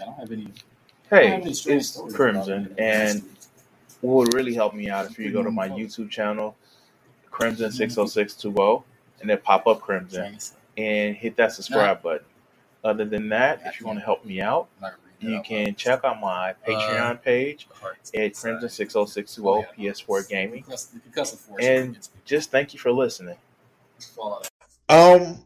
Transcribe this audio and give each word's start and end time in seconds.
I 0.00 0.04
don't 0.04 0.14
have 0.18 0.32
any. 0.32 0.48
Hey, 1.10 1.40
it's 1.44 2.00
Crimson, 2.14 2.74
and 2.78 3.22
what 4.00 4.26
would 4.26 4.34
really 4.34 4.54
help 4.54 4.74
me 4.74 4.88
out 4.90 5.06
if 5.10 5.18
you 5.18 5.30
go 5.32 5.42
to 5.42 5.50
my 5.50 5.68
YouTube 5.68 6.10
channel, 6.10 6.56
Crimson 7.30 7.70
six 7.70 7.96
oh 7.98 8.06
six 8.06 8.34
two 8.34 8.54
oh, 8.58 8.84
and 9.20 9.30
then 9.30 9.38
pop 9.38 9.66
up 9.66 9.80
Crimson 9.80 10.38
and 10.76 11.16
hit 11.16 11.36
that 11.36 11.52
subscribe 11.52 12.02
button. 12.02 12.26
Other 12.84 13.04
than 13.04 13.28
that, 13.30 13.62
if 13.64 13.80
you 13.80 13.86
want 13.86 13.98
to 13.98 14.04
help 14.04 14.24
me 14.24 14.40
out, 14.40 14.68
you 15.20 15.40
can 15.42 15.74
check 15.74 16.04
out 16.04 16.20
my 16.20 16.54
Patreon 16.66 17.22
page 17.22 17.66
at 18.14 18.34
Crimson 18.34 18.68
six 18.68 18.94
oh 18.96 19.06
six 19.06 19.34
two 19.34 19.48
oh 19.48 19.64
PS4 19.78 20.28
Gaming, 20.28 20.64
and 21.60 21.98
just 22.24 22.50
thank 22.50 22.74
you 22.74 22.80
for 22.80 22.92
listening. 22.92 23.36
Um, 24.88 25.38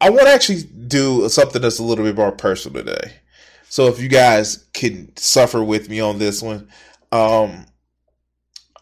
I 0.00 0.10
want 0.10 0.22
to 0.22 0.32
actually 0.32 0.62
do 0.62 1.28
something 1.28 1.60
that's 1.60 1.78
a 1.78 1.84
little 1.84 2.04
bit 2.04 2.16
more 2.16 2.32
personal 2.32 2.82
today. 2.82 3.12
So 3.68 3.86
if 3.86 4.00
you 4.00 4.08
guys 4.08 4.66
can 4.72 5.14
suffer 5.16 5.62
with 5.62 5.88
me 5.88 6.00
on 6.00 6.18
this 6.18 6.42
one, 6.42 6.68
um, 7.12 7.66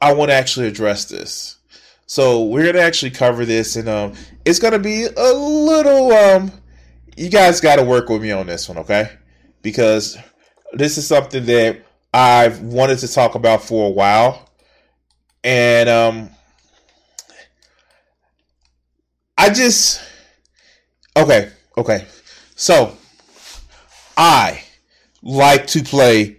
I 0.00 0.12
want 0.14 0.30
to 0.30 0.34
actually 0.34 0.68
address 0.68 1.06
this. 1.06 1.56
So 2.06 2.44
we're 2.44 2.64
gonna 2.64 2.84
actually 2.84 3.10
cover 3.10 3.44
this, 3.44 3.76
and 3.76 3.86
um, 3.86 4.14
it's 4.46 4.58
gonna 4.58 4.78
be 4.78 5.04
a 5.04 5.32
little 5.34 6.10
um, 6.12 6.50
you 7.18 7.28
guys 7.28 7.60
got 7.60 7.76
to 7.76 7.82
work 7.82 8.08
with 8.08 8.22
me 8.22 8.30
on 8.30 8.46
this 8.46 8.68
one, 8.68 8.78
okay? 8.78 9.10
Because 9.60 10.16
this 10.72 10.96
is 10.96 11.06
something 11.06 11.44
that 11.46 11.84
I've 12.14 12.60
wanted 12.62 13.00
to 13.00 13.08
talk 13.08 13.34
about 13.34 13.62
for 13.62 13.88
a 13.88 13.90
while, 13.90 14.48
and 15.44 15.88
um, 15.88 16.30
I 19.36 19.50
just 19.50 20.00
okay, 21.22 21.52
okay. 21.76 22.06
So 22.56 22.96
I 24.16 24.62
like 25.22 25.66
to 25.68 25.82
play 25.82 26.38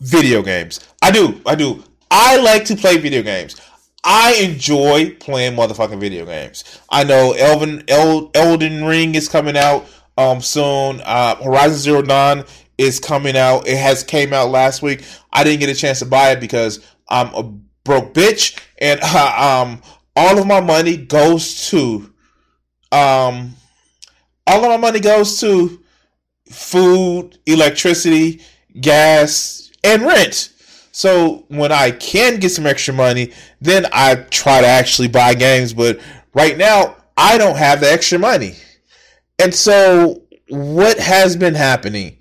video 0.00 0.42
games. 0.42 0.80
I 1.02 1.10
do, 1.10 1.40
I 1.46 1.54
do. 1.54 1.82
I 2.10 2.36
like 2.36 2.64
to 2.66 2.76
play 2.76 2.98
video 2.98 3.22
games. 3.22 3.60
I 4.04 4.34
enjoy 4.34 5.16
playing 5.18 5.56
motherfucking 5.56 5.98
video 5.98 6.24
games. 6.24 6.80
I 6.88 7.04
know 7.04 7.32
Elven 7.32 7.82
El, 7.88 8.30
Elden 8.34 8.84
Ring 8.84 9.14
is 9.14 9.28
coming 9.28 9.56
out 9.56 9.86
um 10.16 10.40
soon. 10.40 11.00
Uh, 11.04 11.36
Horizon 11.36 11.78
Zero 11.78 12.02
Dawn 12.02 12.44
is 12.78 13.00
coming 13.00 13.36
out. 13.36 13.66
It 13.66 13.78
has 13.78 14.04
came 14.04 14.32
out 14.32 14.50
last 14.50 14.82
week. 14.82 15.04
I 15.32 15.44
didn't 15.44 15.60
get 15.60 15.68
a 15.70 15.74
chance 15.74 15.98
to 16.00 16.06
buy 16.06 16.30
it 16.30 16.40
because 16.40 16.86
I'm 17.08 17.34
a 17.34 17.42
broke 17.84 18.14
bitch, 18.14 18.58
and 18.78 19.00
uh, 19.02 19.62
um 19.64 19.82
all 20.14 20.38
of 20.38 20.46
my 20.46 20.60
money 20.60 20.96
goes 20.96 21.68
to 21.70 22.12
um 22.92 23.54
all 24.46 24.64
of 24.64 24.70
my 24.70 24.76
money 24.76 25.00
goes 25.00 25.40
to 25.40 25.82
food, 26.50 27.38
electricity, 27.46 28.40
gas, 28.80 29.70
and 29.82 30.02
rent. 30.02 30.52
So 30.92 31.44
when 31.48 31.72
I 31.72 31.90
can 31.90 32.38
get 32.38 32.50
some 32.50 32.66
extra 32.66 32.94
money, 32.94 33.32
then 33.60 33.86
I 33.92 34.14
try 34.14 34.60
to 34.60 34.66
actually 34.66 35.08
buy 35.08 35.34
games. 35.34 35.74
But 35.74 36.00
right 36.32 36.56
now, 36.56 36.96
I 37.16 37.38
don't 37.38 37.56
have 37.56 37.80
the 37.80 37.90
extra 37.90 38.18
money. 38.18 38.54
And 39.38 39.54
so 39.54 40.22
what 40.48 40.98
has 40.98 41.36
been 41.36 41.54
happening? 41.54 42.18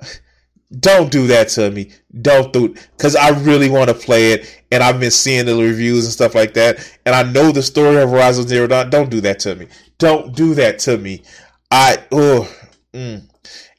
Don't 0.80 1.12
do 1.12 1.26
that 1.26 1.48
to 1.50 1.70
me. 1.70 1.90
Don't 2.20 2.52
do 2.52 2.74
because 2.96 3.14
I 3.14 3.28
really 3.30 3.68
want 3.68 3.88
to 3.88 3.94
play 3.94 4.32
it, 4.32 4.62
and 4.70 4.82
I've 4.82 5.00
been 5.00 5.10
seeing 5.10 5.44
the 5.44 5.54
reviews 5.54 6.04
and 6.04 6.12
stuff 6.12 6.34
like 6.34 6.54
that, 6.54 6.98
and 7.04 7.14
I 7.14 7.22
know 7.22 7.52
the 7.52 7.62
story 7.62 8.00
of 8.00 8.10
Horizon 8.10 8.48
Zero 8.48 8.66
Dawn. 8.66 8.88
Don't 8.88 9.10
do 9.10 9.20
that 9.22 9.38
to 9.40 9.54
me. 9.54 9.66
Don't 10.02 10.34
do 10.34 10.54
that 10.54 10.80
to 10.80 10.98
me. 10.98 11.22
I 11.70 11.96
oh. 12.10 12.52
Mm. 12.92 13.22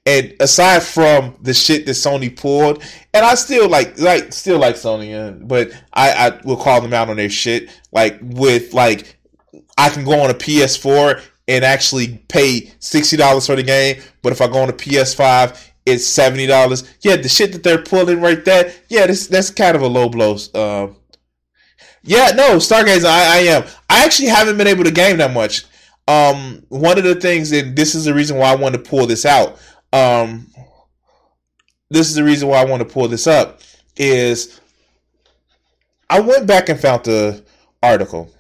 And 0.06 0.34
aside 0.39 0.81
from 0.81 1.35
the 1.41 1.53
shit 1.53 1.85
that 1.85 1.91
Sony 1.91 2.34
pulled, 2.34 2.81
and 3.13 3.25
I 3.25 3.35
still 3.35 3.67
like 3.67 4.00
like 4.00 4.31
still 4.31 4.57
like 4.57 4.75
Sony, 4.75 5.45
but 5.45 5.72
I 5.91 6.11
I 6.13 6.39
will 6.45 6.56
call 6.56 6.79
them 6.79 6.94
out 6.94 7.09
on 7.09 7.17
their 7.17 7.29
shit. 7.29 7.78
Like 7.91 8.19
with 8.22 8.73
like 8.73 9.17
I 9.78 9.89
can 9.89 10.06
go 10.06 10.22
on 10.22 10.29
a 10.29 10.34
PS4 10.34 11.22
and 11.50 11.66
actually 11.66 12.23
pay 12.29 12.72
sixty 12.79 13.17
dollars 13.17 13.45
for 13.47 13.57
the 13.57 13.63
game, 13.63 14.01
but 14.22 14.31
if 14.31 14.40
I 14.40 14.47
go 14.47 14.61
on 14.61 14.69
a 14.69 14.73
PS5, 14.73 15.72
it's 15.85 16.05
seventy 16.05 16.47
dollars. 16.47 16.90
Yeah, 17.01 17.17
the 17.17 17.28
shit 17.28 17.51
that 17.51 17.63
they're 17.63 17.84
pulling 17.84 18.22
right 18.22 18.45
there. 18.45 18.73
Yeah, 18.88 19.07
this 19.07 19.28
that's 19.28 19.51
kind 19.51 19.75
of 19.75 19.81
a 19.81 19.88
low 19.88 20.07
blow. 20.07 20.38
Um, 20.55 20.95
yeah, 22.01 22.31
no, 22.34 22.59
Stargazer, 22.59 23.07
I, 23.07 23.40
I 23.40 23.40
am. 23.40 23.63
I 23.90 24.05
actually 24.05 24.29
haven't 24.29 24.57
been 24.57 24.67
able 24.67 24.85
to 24.85 24.91
game 24.91 25.17
that 25.17 25.34
much. 25.34 25.66
Um, 26.08 26.66
one 26.69 26.97
of 26.97 27.03
the 27.03 27.16
things, 27.16 27.52
and 27.52 27.75
this 27.75 27.96
is 27.96 28.06
the 28.06 28.14
reason 28.14 28.38
why 28.38 28.52
I 28.52 28.56
want 28.56 28.75
to 28.75 28.81
pull 28.81 29.08
this 29.08 29.25
out. 29.25 29.59
Um, 29.94 30.47
this 31.90 32.09
is 32.09 32.16
the 32.16 32.24
reason 32.24 32.50
why 32.50 32.58
I 32.58 32.66
want 32.66 32.81
to 32.81 32.91
pull 32.91 33.08
this 33.08 33.28
up 33.28 33.62
is 33.96 34.59
I 36.09 36.19
went 36.19 36.47
back 36.47 36.69
and 36.69 36.80
found 36.80 37.06
the 37.06 37.44
article, 37.81 38.31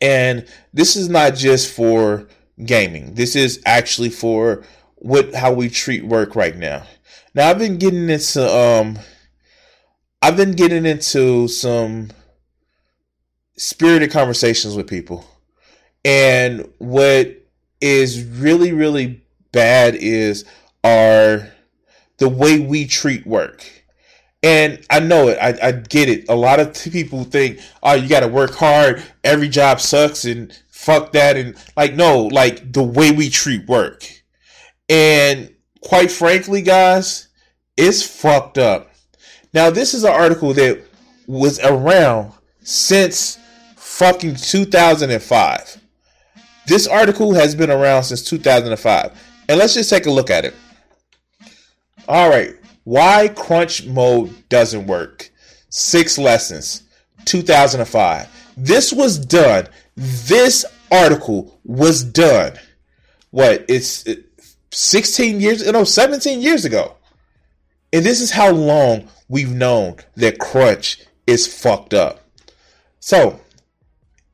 and 0.00 0.46
this 0.72 0.96
is 0.96 1.08
not 1.08 1.34
just 1.34 1.74
for 1.74 2.28
gaming. 2.64 3.14
This 3.14 3.36
is 3.36 3.60
actually 3.66 4.10
for 4.10 4.64
what 4.96 5.34
how 5.34 5.52
we 5.52 5.68
treat 5.68 6.04
work 6.04 6.36
right 6.36 6.56
now. 6.56 6.84
Now 7.34 7.50
I've 7.50 7.58
been 7.58 7.78
getting 7.78 8.08
into 8.08 8.48
um 8.48 8.98
I've 10.20 10.36
been 10.36 10.52
getting 10.52 10.86
into 10.86 11.48
some 11.48 12.10
spirited 13.56 14.12
conversations 14.12 14.76
with 14.76 14.86
people. 14.86 15.24
And 16.04 16.70
what 16.78 17.46
is 17.80 18.24
really 18.24 18.72
really 18.72 19.22
bad 19.52 19.94
is 19.94 20.44
our 20.84 21.48
the 22.18 22.28
way 22.28 22.58
we 22.60 22.86
treat 22.86 23.26
work. 23.26 23.64
And 24.44 24.84
I 24.90 24.98
know 24.98 25.28
it. 25.28 25.38
I, 25.40 25.68
I 25.68 25.72
get 25.72 26.08
it. 26.08 26.28
A 26.28 26.34
lot 26.34 26.58
of 26.58 26.74
people 26.74 27.22
think, 27.22 27.60
oh, 27.80 27.94
you 27.94 28.08
got 28.08 28.20
to 28.20 28.28
work 28.28 28.54
hard. 28.54 29.00
Every 29.22 29.48
job 29.48 29.80
sucks 29.80 30.24
and 30.24 30.52
fuck 30.68 31.12
that. 31.12 31.36
And 31.36 31.56
like, 31.76 31.94
no, 31.94 32.24
like 32.24 32.72
the 32.72 32.82
way 32.82 33.12
we 33.12 33.30
treat 33.30 33.68
work 33.68 34.04
and 34.92 35.54
quite 35.80 36.10
frankly, 36.10 36.60
guys, 36.60 37.28
it's 37.78 38.02
fucked 38.02 38.58
up. 38.58 38.90
Now, 39.54 39.70
this 39.70 39.94
is 39.94 40.04
an 40.04 40.12
article 40.12 40.52
that 40.54 40.82
was 41.26 41.58
around 41.60 42.32
since 42.62 43.38
fucking 43.76 44.36
2005. 44.36 45.81
This 46.66 46.86
article 46.86 47.34
has 47.34 47.54
been 47.54 47.70
around 47.70 48.04
since 48.04 48.22
2005. 48.22 49.12
And 49.48 49.58
let's 49.58 49.74
just 49.74 49.90
take 49.90 50.06
a 50.06 50.10
look 50.10 50.30
at 50.30 50.44
it. 50.44 50.54
All 52.08 52.28
right. 52.28 52.54
Why 52.84 53.28
crunch 53.28 53.86
mode 53.86 54.48
doesn't 54.48 54.86
work. 54.86 55.30
Six 55.68 56.18
lessons. 56.18 56.82
2005. 57.24 58.28
This 58.56 58.92
was 58.92 59.18
done. 59.18 59.68
This 59.96 60.64
article 60.90 61.58
was 61.64 62.04
done. 62.04 62.58
What? 63.30 63.64
It's 63.68 64.04
16 64.70 65.40
years, 65.40 65.70
no, 65.70 65.84
17 65.84 66.40
years 66.40 66.64
ago. 66.64 66.96
And 67.92 68.04
this 68.04 68.20
is 68.20 68.30
how 68.30 68.50
long 68.50 69.08
we've 69.28 69.52
known 69.52 69.96
that 70.16 70.38
crunch 70.38 70.98
is 71.26 71.46
fucked 71.46 71.94
up. 71.94 72.20
So, 73.00 73.40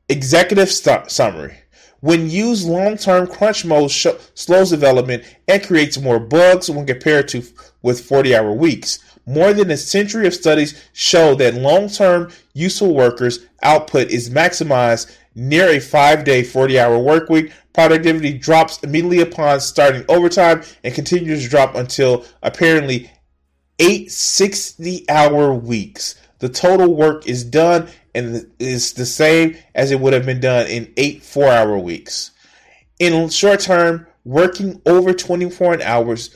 executive 0.07 0.71
st- 0.71 1.11
summary. 1.11 1.57
When 2.01 2.29
used, 2.29 2.67
long-term 2.67 3.27
crunch 3.27 3.65
mode 3.65 3.91
sh- 3.91 4.07
slows 4.33 4.69
development 4.69 5.23
and 5.47 5.63
creates 5.63 5.99
more 5.99 6.19
bugs 6.19 6.69
when 6.69 6.85
compared 6.85 7.27
to 7.29 7.43
with 7.81 8.07
40-hour 8.07 8.53
weeks. 8.53 8.99
More 9.25 9.53
than 9.53 9.69
a 9.69 9.77
century 9.77 10.25
of 10.25 10.33
studies 10.33 10.81
show 10.93 11.35
that 11.35 11.55
long-term 11.55 12.31
useful 12.53 12.95
workers' 12.95 13.45
output 13.61 14.09
is 14.09 14.29
maximized 14.29 15.15
near 15.35 15.69
a 15.69 15.79
five-day, 15.79 16.43
40-hour 16.43 16.99
work 16.99 17.29
week 17.29 17.51
Productivity 17.79 18.37
drops 18.37 18.83
immediately 18.83 19.21
upon 19.21 19.61
starting 19.61 20.03
overtime 20.09 20.63
and 20.83 20.93
continues 20.93 21.43
to 21.43 21.49
drop 21.49 21.75
until 21.75 22.25
apparently 22.43 23.09
eight 23.79 24.11
60 24.11 25.07
hour 25.07 25.53
weeks. 25.53 26.15
The 26.39 26.49
total 26.49 26.95
work 26.95 27.27
is 27.27 27.43
done 27.43 27.89
and 28.15 28.49
is 28.59 28.93
the 28.93 29.05
same 29.05 29.57
as 29.75 29.91
it 29.91 29.99
would 29.99 30.13
have 30.13 30.25
been 30.25 30.39
done 30.39 30.67
in 30.67 30.91
eight 30.97 31.23
four 31.23 31.47
hour 31.51 31.77
weeks. 31.77 32.31
In 32.97 33.29
short 33.29 33.59
term, 33.59 34.07
working 34.25 34.81
over 34.85 35.13
24 35.13 35.83
hours 35.83 36.35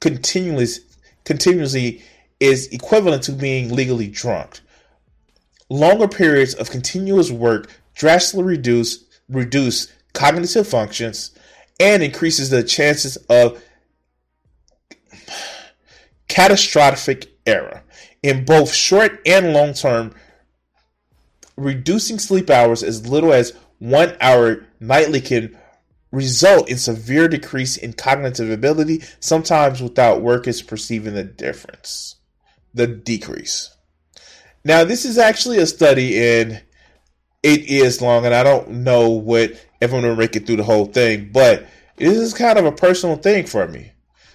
continuously, 0.00 0.84
continuously 1.24 2.02
is 2.40 2.68
equivalent 2.68 3.24
to 3.24 3.32
being 3.32 3.74
legally 3.74 4.08
drunk. 4.08 4.60
Longer 5.68 6.08
periods 6.08 6.54
of 6.54 6.70
continuous 6.70 7.30
work 7.30 7.70
drastically 7.94 8.44
reduce 8.44 9.04
reduce 9.28 9.92
cognitive 10.14 10.66
functions 10.66 11.32
and 11.78 12.02
increases 12.02 12.50
the 12.50 12.62
chances 12.62 13.16
of 13.28 13.62
catastrophic 16.28 17.26
error 17.46 17.82
in 18.22 18.44
both 18.44 18.72
short 18.72 19.20
and 19.26 19.52
long 19.52 19.72
term 19.72 20.14
reducing 21.56 22.18
sleep 22.18 22.50
hours 22.50 22.82
as 22.82 23.08
little 23.08 23.32
as 23.32 23.52
one 23.78 24.16
hour 24.20 24.64
nightly 24.80 25.20
can 25.20 25.56
result 26.10 26.68
in 26.68 26.78
severe 26.78 27.28
decrease 27.28 27.76
in 27.76 27.92
cognitive 27.92 28.50
ability, 28.50 29.02
sometimes 29.20 29.82
without 29.82 30.22
workers 30.22 30.62
perceiving 30.62 31.14
the 31.14 31.24
difference, 31.24 32.16
the 32.72 32.86
decrease. 32.86 33.74
Now, 34.64 34.84
this 34.84 35.04
is 35.04 35.18
actually 35.18 35.58
a 35.58 35.66
study, 35.66 36.18
and 36.18 36.62
it 37.42 37.60
is 37.68 38.02
long, 38.02 38.24
and 38.24 38.34
I 38.34 38.42
don't 38.42 38.70
know 38.70 39.10
what 39.10 39.52
going 39.80 40.02
to 40.02 40.16
make 40.16 40.34
it 40.34 40.46
through 40.46 40.56
the 40.56 40.64
whole 40.64 40.86
thing, 40.86 41.30
but 41.32 41.66
this 41.96 42.16
is 42.16 42.34
kind 42.34 42.58
of 42.58 42.64
a 42.64 42.72
personal 42.72 43.16
thing 43.16 43.46
for 43.46 43.66
me. 43.68 43.92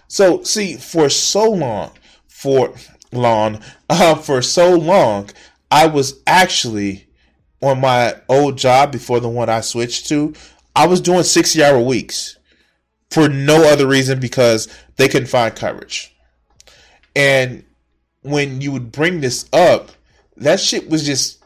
So, 0.07 0.44
see, 0.44 0.75
for 0.75 1.09
so 1.09 1.50
long, 1.51 1.91
for 2.27 2.74
long, 3.13 3.62
uh, 3.89 4.15
for 4.15 4.42
so 4.42 4.75
long, 4.75 5.30
I 5.71 5.88
was 5.88 6.21
actually 6.27 7.07
on 7.63 7.80
my 7.80 8.15
old 8.27 8.57
job 8.57 8.92
before 8.92 9.19
the 9.19 9.30
one 9.30 9.50
I 9.50 9.62
switched 9.62 10.07
to, 10.10 10.33
I 10.75 10.86
was 10.88 11.01
doing 11.01 11.24
60 11.24 11.63
hour 11.63 11.80
weeks 11.80 12.38
for 13.10 13.30
no 13.30 13.71
other 13.71 13.88
reason 13.88 14.19
because 14.19 14.68
they 14.98 15.07
couldn't 15.07 15.30
find 15.30 15.56
coverage. 15.56 16.15
And 17.15 17.63
when 18.21 18.60
you 18.60 18.71
would 18.71 18.92
bring 18.92 19.21
this 19.21 19.48
up, 19.54 19.92
that 20.38 20.60
shit 20.60 20.89
was 20.89 21.06
just, 21.06 21.44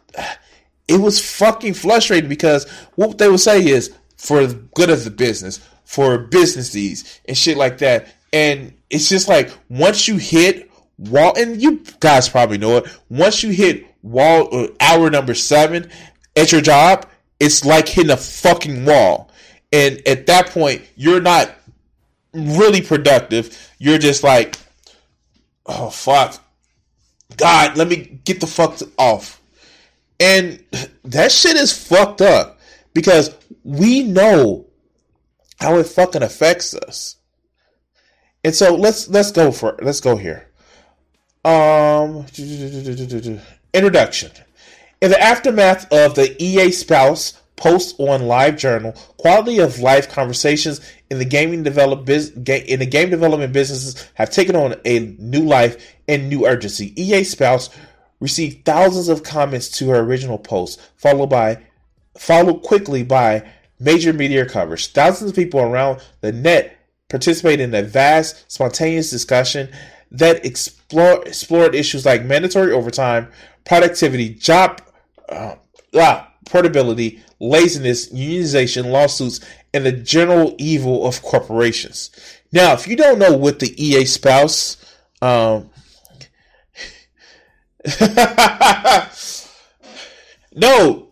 it 0.87 0.99
was 0.99 1.23
fucking 1.23 1.75
frustrating 1.75 2.29
because 2.29 2.67
what 2.95 3.17
they 3.17 3.29
would 3.29 3.39
say 3.39 3.65
is 3.65 3.93
for 4.15 4.45
the 4.45 4.55
good 4.55 4.89
of 4.89 5.03
the 5.03 5.11
business, 5.11 5.59
for 5.85 6.17
businesses 6.17 7.19
and 7.25 7.37
shit 7.37 7.57
like 7.57 7.77
that. 7.79 8.07
And 8.33 8.73
it's 8.89 9.09
just 9.09 9.27
like 9.27 9.51
once 9.69 10.07
you 10.07 10.17
hit 10.17 10.66
wall, 10.97 11.33
and 11.37 11.61
you 11.61 11.83
guys 11.99 12.29
probably 12.29 12.57
know 12.57 12.77
it, 12.77 12.99
once 13.09 13.43
you 13.43 13.51
hit 13.51 13.85
wall 14.01 14.49
uh, 14.51 14.67
hour 14.79 15.09
number 15.09 15.33
seven 15.33 15.89
at 16.35 16.51
your 16.51 16.61
job, 16.61 17.05
it's 17.39 17.65
like 17.65 17.87
hitting 17.87 18.11
a 18.11 18.17
fucking 18.17 18.85
wall. 18.85 19.31
And 19.71 20.01
at 20.07 20.25
that 20.27 20.49
point, 20.49 20.81
you're 20.95 21.21
not 21.21 21.51
really 22.33 22.81
productive. 22.81 23.71
You're 23.79 23.97
just 23.97 24.23
like, 24.23 24.57
oh 25.65 25.89
fuck, 25.89 26.41
God, 27.35 27.77
let 27.77 27.87
me 27.87 28.19
get 28.23 28.39
the 28.39 28.47
fuck 28.47 28.79
off. 28.97 29.41
And 30.19 30.63
that 31.03 31.31
shit 31.31 31.55
is 31.57 31.71
fucked 31.71 32.21
up 32.21 32.59
because 32.93 33.35
we 33.63 34.03
know 34.03 34.65
how 35.59 35.77
it 35.77 35.87
fucking 35.87 36.23
affects 36.23 36.73
us. 36.73 37.17
And 38.43 38.55
so 38.55 38.75
let's 38.75 39.09
let's 39.09 39.31
go 39.31 39.51
for 39.51 39.77
let's 39.81 39.99
go 39.99 40.15
here. 40.15 40.46
Um, 41.47 42.25
introduction. 43.73 44.31
In 44.99 45.11
the 45.11 45.21
aftermath 45.21 45.89
of 45.93 46.15
the 46.15 46.35
EA 46.43 46.71
spouse 46.71 47.41
post 47.55 47.95
on 47.99 48.23
LiveJournal, 48.23 48.97
quality 49.15 49.59
of 49.59 49.79
life 49.79 50.09
conversations 50.09 50.81
in 51.09 51.19
the 51.19 51.25
gaming 51.25 51.63
develop 51.63 52.09
in 52.09 52.79
the 52.79 52.87
game 52.89 53.09
development 53.09 53.53
businesses 53.53 54.09
have 54.15 54.29
taken 54.29 54.57
on 54.57 54.75
a 54.83 55.15
new 55.19 55.45
life 55.45 55.95
and 56.09 56.27
new 56.27 56.45
urgency. 56.45 56.91
EA 57.01 57.23
spouse 57.23 57.69
received 58.19 58.65
thousands 58.65 59.07
of 59.07 59.23
comments 59.23 59.69
to 59.69 59.87
her 59.87 59.99
original 59.99 60.37
post, 60.37 60.81
followed 60.97 61.29
by 61.29 61.63
followed 62.17 62.61
quickly 62.61 63.03
by 63.03 63.47
major 63.79 64.11
media 64.11 64.45
coverage. 64.45 64.87
Thousands 64.87 65.29
of 65.29 65.35
people 65.37 65.61
around 65.61 66.01
the 66.19 66.33
net 66.33 66.77
participated 67.07 67.61
in 67.61 67.73
a 67.73 67.83
vast, 67.83 68.51
spontaneous 68.51 69.09
discussion 69.09 69.69
that 70.11 70.45
explore, 70.87 71.21
explored 71.25 71.75
issues 71.75 72.05
like 72.05 72.23
mandatory 72.23 72.71
overtime, 72.71 73.27
productivity, 73.65 74.29
job 74.29 74.81
uh, 75.29 75.55
ah, 75.95 76.31
portability, 76.45 77.21
laziness, 77.39 78.11
unionization, 78.11 78.91
lawsuits, 78.91 79.41
and 79.73 79.85
the 79.85 79.91
general 79.91 80.55
evil 80.57 81.05
of 81.05 81.21
corporations. 81.21 82.09
Now, 82.53 82.73
if 82.73 82.87
you 82.87 82.95
don't 82.95 83.19
know 83.19 83.35
what 83.35 83.59
the 83.59 83.75
EA 83.83 84.05
spouse, 84.05 84.77
um, 85.21 85.69
no. 90.55 91.03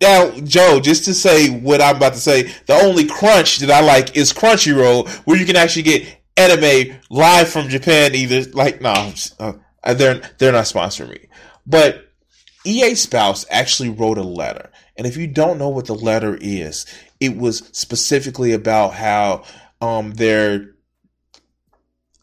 Now, 0.00 0.30
Joe, 0.40 0.80
just 0.80 1.04
to 1.04 1.14
say 1.14 1.50
what 1.50 1.80
I'm 1.80 1.96
about 1.96 2.14
to 2.14 2.18
say, 2.18 2.50
the 2.66 2.74
only 2.74 3.06
crunch 3.06 3.58
that 3.58 3.70
I 3.70 3.80
like 3.80 4.16
is 4.16 4.32
Crunchyroll, 4.32 5.08
where 5.26 5.38
you 5.38 5.46
can 5.46 5.56
actually 5.56 5.82
get 5.82 6.23
anime 6.36 6.98
live 7.10 7.48
from 7.48 7.68
Japan. 7.68 8.14
Either 8.14 8.50
like, 8.52 8.80
no, 8.80 9.12
uh, 9.38 9.94
they're 9.94 10.20
they're 10.38 10.52
not 10.52 10.64
sponsoring 10.64 11.10
me, 11.10 11.28
but 11.66 12.08
EA 12.64 12.94
Spouse 12.94 13.44
actually 13.50 13.90
wrote 13.90 14.18
a 14.18 14.22
letter. 14.22 14.70
And 14.96 15.06
if 15.06 15.16
you 15.16 15.26
don't 15.26 15.58
know 15.58 15.68
what 15.68 15.86
the 15.86 15.94
letter 15.94 16.38
is, 16.40 16.86
it 17.20 17.36
was 17.36 17.58
specifically 17.72 18.52
about 18.52 18.94
how 18.94 19.44
um, 19.80 20.12
their 20.12 20.74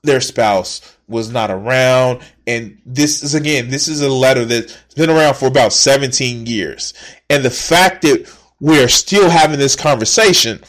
their 0.04 0.22
spouse 0.22 0.98
was 1.08 1.30
not 1.30 1.52
around. 1.52 2.22
And 2.48 2.82
this 2.86 3.24
is 3.24 3.36
again, 3.36 3.70
this 3.70 3.88
is 3.88 4.02
a 4.02 4.10
letter 4.10 4.46
that's 4.46 4.78
been 4.96 5.10
around 5.10 5.36
for 5.36 5.46
about 5.46 5.74
17 5.74 6.46
years. 6.46 6.94
And 7.30 7.44
the 7.44 7.52
fact 7.52 8.02
that 8.04 8.32
we're 8.60 8.88
still 8.88 9.30
having 9.30 9.60
this 9.60 9.76
conversation 9.76 10.62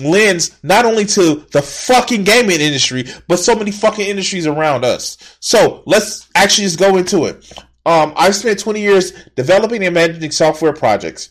lends 0.00 0.58
not 0.62 0.84
only 0.84 1.04
to 1.06 1.46
the 1.52 1.62
fucking 1.62 2.24
gaming 2.24 2.60
industry, 2.60 3.04
but 3.28 3.38
so 3.38 3.54
many 3.54 3.70
fucking 3.70 4.06
industries 4.06 4.46
around 4.46 4.84
us. 4.84 5.16
So 5.40 5.82
let's 5.86 6.28
actually 6.34 6.64
just 6.64 6.78
go 6.78 6.96
into 6.96 7.26
it. 7.26 7.52
Um, 7.86 8.12
I've 8.16 8.34
spent 8.34 8.58
20 8.58 8.80
years 8.80 9.12
developing 9.36 9.84
and 9.84 9.94
managing 9.94 10.30
software 10.30 10.72
projects. 10.72 11.30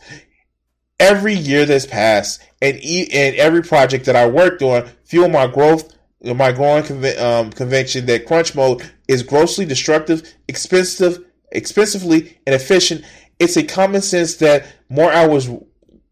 Every 0.99 1.33
year 1.33 1.65
that's 1.65 1.85
passed, 1.85 2.41
and 2.61 2.77
e- 2.83 3.09
and 3.13 3.35
every 3.35 3.61
project 3.61 4.05
that 4.05 4.15
I 4.15 4.27
worked 4.27 4.61
on 4.61 4.89
fueled 5.05 5.31
my 5.31 5.47
growth, 5.47 5.93
my 6.21 6.51
growing 6.51 6.83
conv- 6.83 7.19
um, 7.19 7.51
conviction 7.51 8.05
that 8.07 8.25
crunch 8.25 8.53
mode 8.55 8.81
is 9.07 9.23
grossly 9.23 9.65
destructive, 9.65 10.33
expensive, 10.49 11.23
expensively 11.51 12.37
inefficient. 12.45 13.05
It's 13.39 13.55
a 13.55 13.63
common 13.63 14.01
sense 14.01 14.35
that 14.37 14.65
more 14.89 15.11
hours 15.11 15.49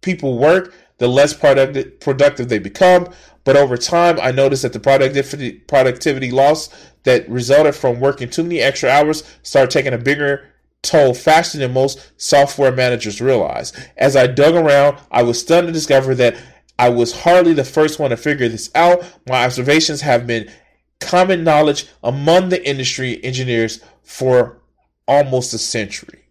people 0.02 0.38
work, 0.38 0.74
the 0.98 1.08
less 1.08 1.34
productive 1.34 2.00
productive 2.00 2.50
they 2.50 2.60
become. 2.60 3.10
But 3.44 3.56
over 3.56 3.78
time, 3.78 4.20
I 4.22 4.32
noticed 4.32 4.64
that 4.64 4.74
the 4.74 4.80
productivity 4.80 5.54
productivity 5.54 6.32
loss 6.32 6.70
that 7.04 7.30
resulted 7.30 7.76
from 7.76 8.00
working 8.00 8.30
too 8.30 8.44
many 8.44 8.60
extra 8.60 8.90
hours 8.90 9.24
started 9.44 9.72
taking 9.72 9.94
a 9.94 9.98
bigger 9.98 10.50
toll 10.82 11.14
faster 11.14 11.58
than 11.58 11.74
most 11.74 12.12
software 12.18 12.72
managers 12.72 13.22
realize. 13.22 13.74
As 13.98 14.16
I 14.16 14.28
dug 14.28 14.56
around, 14.56 14.98
I 15.12 15.24
was 15.24 15.40
stunned 15.40 15.68
to 15.68 15.74
discover 15.74 16.16
that 16.16 16.38
I 16.80 16.90
was 16.90 17.22
hardly 17.22 17.54
the 17.54 17.64
first 17.64 18.00
one 18.00 18.12
to 18.12 18.18
figure 18.18 18.48
this 18.48 18.70
out. 18.76 19.04
My 19.28 19.46
observations 19.46 20.02
have 20.02 20.28
been 20.28 20.52
common 21.00 21.44
knowledge 21.44 21.88
among 22.04 22.50
the 22.50 22.68
industry 22.68 23.24
engineers 23.24 23.80
for 24.04 24.62
almost 25.08 25.54
a 25.54 25.58
century. 25.58 26.27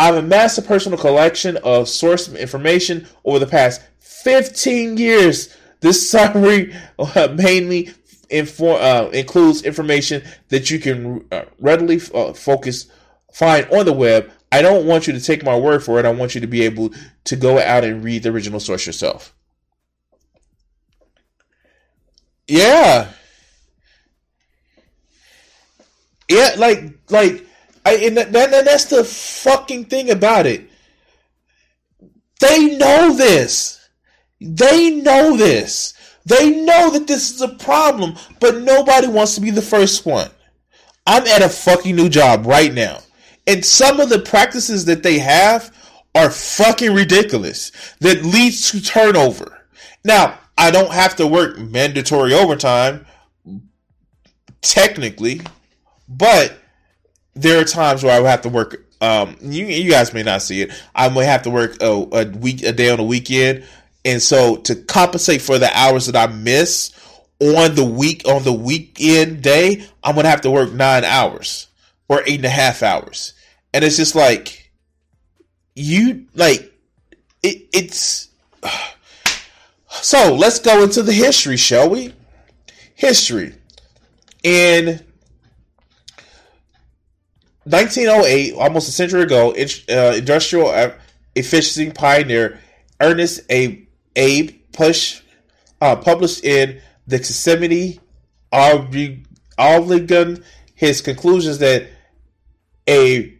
I've 0.00 0.14
amassed 0.14 0.56
a 0.56 0.62
personal 0.62 0.98
collection 0.98 1.58
of 1.58 1.86
source 1.86 2.26
information 2.32 3.06
over 3.22 3.38
the 3.38 3.46
past 3.46 3.82
15 3.98 4.96
years. 4.96 5.54
This 5.80 6.10
summary 6.10 6.74
uh, 6.98 7.28
mainly 7.34 7.90
uh, 8.32 9.10
includes 9.12 9.62
information 9.62 10.22
that 10.48 10.70
you 10.70 10.78
can 10.78 11.26
uh, 11.30 11.42
readily 11.58 12.00
uh, 12.14 12.32
focus 12.32 12.86
find 13.34 13.66
on 13.70 13.84
the 13.84 13.92
web. 13.92 14.30
I 14.50 14.62
don't 14.62 14.86
want 14.86 15.06
you 15.06 15.12
to 15.12 15.20
take 15.20 15.44
my 15.44 15.54
word 15.54 15.84
for 15.84 15.98
it. 15.98 16.06
I 16.06 16.12
want 16.12 16.34
you 16.34 16.40
to 16.40 16.46
be 16.46 16.62
able 16.62 16.94
to 17.24 17.36
go 17.36 17.58
out 17.58 17.84
and 17.84 18.02
read 18.02 18.22
the 18.22 18.30
original 18.30 18.58
source 18.58 18.86
yourself. 18.86 19.34
Yeah. 22.48 23.10
Yeah, 26.26 26.54
like 26.56 26.84
like 27.10 27.46
I 27.84 27.94
and 27.96 28.16
that, 28.16 28.32
that, 28.32 28.64
that's 28.64 28.86
the 28.86 29.04
fucking 29.04 29.86
thing 29.86 30.10
about 30.10 30.46
it. 30.46 30.68
They 32.40 32.76
know 32.76 33.14
this. 33.14 33.88
They 34.40 34.90
know 34.90 35.36
this. 35.36 35.94
They 36.24 36.62
know 36.62 36.90
that 36.90 37.06
this 37.06 37.30
is 37.30 37.40
a 37.40 37.48
problem, 37.48 38.16
but 38.40 38.58
nobody 38.58 39.08
wants 39.08 39.34
to 39.34 39.40
be 39.40 39.50
the 39.50 39.62
first 39.62 40.06
one. 40.06 40.30
I'm 41.06 41.26
at 41.26 41.42
a 41.42 41.48
fucking 41.48 41.96
new 41.96 42.08
job 42.08 42.46
right 42.46 42.72
now. 42.72 43.00
And 43.46 43.64
some 43.64 44.00
of 44.00 44.10
the 44.10 44.18
practices 44.18 44.84
that 44.84 45.02
they 45.02 45.18
have 45.18 45.74
are 46.14 46.30
fucking 46.30 46.94
ridiculous 46.94 47.72
that 48.00 48.24
leads 48.24 48.70
to 48.70 48.82
turnover. 48.82 49.66
Now, 50.04 50.38
I 50.56 50.70
don't 50.70 50.92
have 50.92 51.16
to 51.16 51.26
work 51.26 51.58
mandatory 51.58 52.34
overtime, 52.34 53.06
technically, 54.60 55.40
but 56.08 56.59
there 57.34 57.60
are 57.60 57.64
times 57.64 58.02
where 58.02 58.14
I 58.14 58.20
would 58.20 58.28
have 58.28 58.42
to 58.42 58.48
work. 58.48 58.84
Um, 59.00 59.36
you, 59.40 59.64
you 59.66 59.90
guys 59.90 60.12
may 60.12 60.22
not 60.22 60.42
see 60.42 60.62
it. 60.62 60.72
I 60.94 61.08
might 61.08 61.24
have 61.24 61.42
to 61.42 61.50
work 61.50 61.80
a, 61.80 61.86
a 61.86 62.28
week, 62.28 62.62
a 62.62 62.72
day 62.72 62.90
on 62.90 63.00
a 63.00 63.04
weekend, 63.04 63.64
and 64.04 64.20
so 64.20 64.56
to 64.56 64.74
compensate 64.74 65.42
for 65.42 65.58
the 65.58 65.70
hours 65.76 66.06
that 66.06 66.16
I 66.16 66.32
miss 66.32 66.92
on 67.40 67.74
the 67.74 67.84
week 67.84 68.26
on 68.26 68.42
the 68.44 68.52
weekend 68.52 69.42
day, 69.42 69.86
I'm 70.02 70.14
gonna 70.14 70.28
have 70.28 70.42
to 70.42 70.50
work 70.50 70.72
nine 70.72 71.04
hours 71.04 71.68
or 72.08 72.22
eight 72.26 72.36
and 72.36 72.44
a 72.44 72.50
half 72.50 72.82
hours, 72.82 73.32
and 73.72 73.84
it's 73.84 73.96
just 73.96 74.14
like 74.14 74.70
you 75.74 76.26
like 76.34 76.72
it. 77.42 77.68
It's 77.72 78.28
so 79.88 80.34
let's 80.34 80.58
go 80.58 80.82
into 80.82 81.02
the 81.02 81.12
history, 81.12 81.56
shall 81.56 81.88
we? 81.88 82.12
History 82.94 83.54
in 84.42 85.00
1908, 87.64 88.54
almost 88.54 88.88
a 88.88 88.92
century 88.92 89.22
ago, 89.22 89.50
uh, 89.52 90.14
industrial 90.16 90.92
efficiency 91.34 91.90
pioneer 91.90 92.58
Ernest 93.00 93.40
A. 93.50 93.86
Abe 94.16 94.50
Push 94.72 95.22
uh, 95.80 95.96
published 95.96 96.44
in 96.44 96.80
the 97.06 97.18
Yosemite 97.18 98.00
Obligation 98.52 100.44
his 100.74 101.00
conclusions 101.02 101.58
that 101.58 101.86
a 102.88 103.34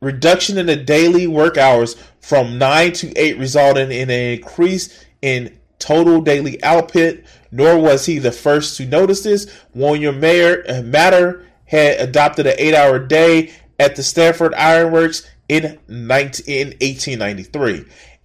reduction 0.00 0.58
in 0.58 0.66
the 0.66 0.76
daily 0.76 1.26
work 1.28 1.56
hours 1.56 1.96
from 2.20 2.58
nine 2.58 2.92
to 2.92 3.12
eight 3.16 3.38
resulted 3.38 3.90
in 3.90 4.10
an 4.10 4.32
increase 4.32 5.04
in 5.22 5.58
total 5.78 6.20
daily 6.20 6.62
output. 6.64 7.22
Nor 7.52 7.78
was 7.78 8.06
he 8.06 8.18
the 8.18 8.32
first 8.32 8.76
to 8.78 8.86
notice 8.86 9.22
this. 9.22 9.46
William 9.74 10.18
Mayer 10.18 10.64
uh, 10.68 10.82
Mather 10.82 11.46
had 11.72 12.00
adopted 12.00 12.46
an 12.46 12.54
eight-hour 12.58 12.98
day 12.98 13.50
at 13.78 13.96
the 13.96 14.02
Stanford 14.02 14.54
Ironworks 14.54 15.26
in, 15.48 15.78
19, 15.88 16.44
in 16.46 16.66
1893. 16.68 17.84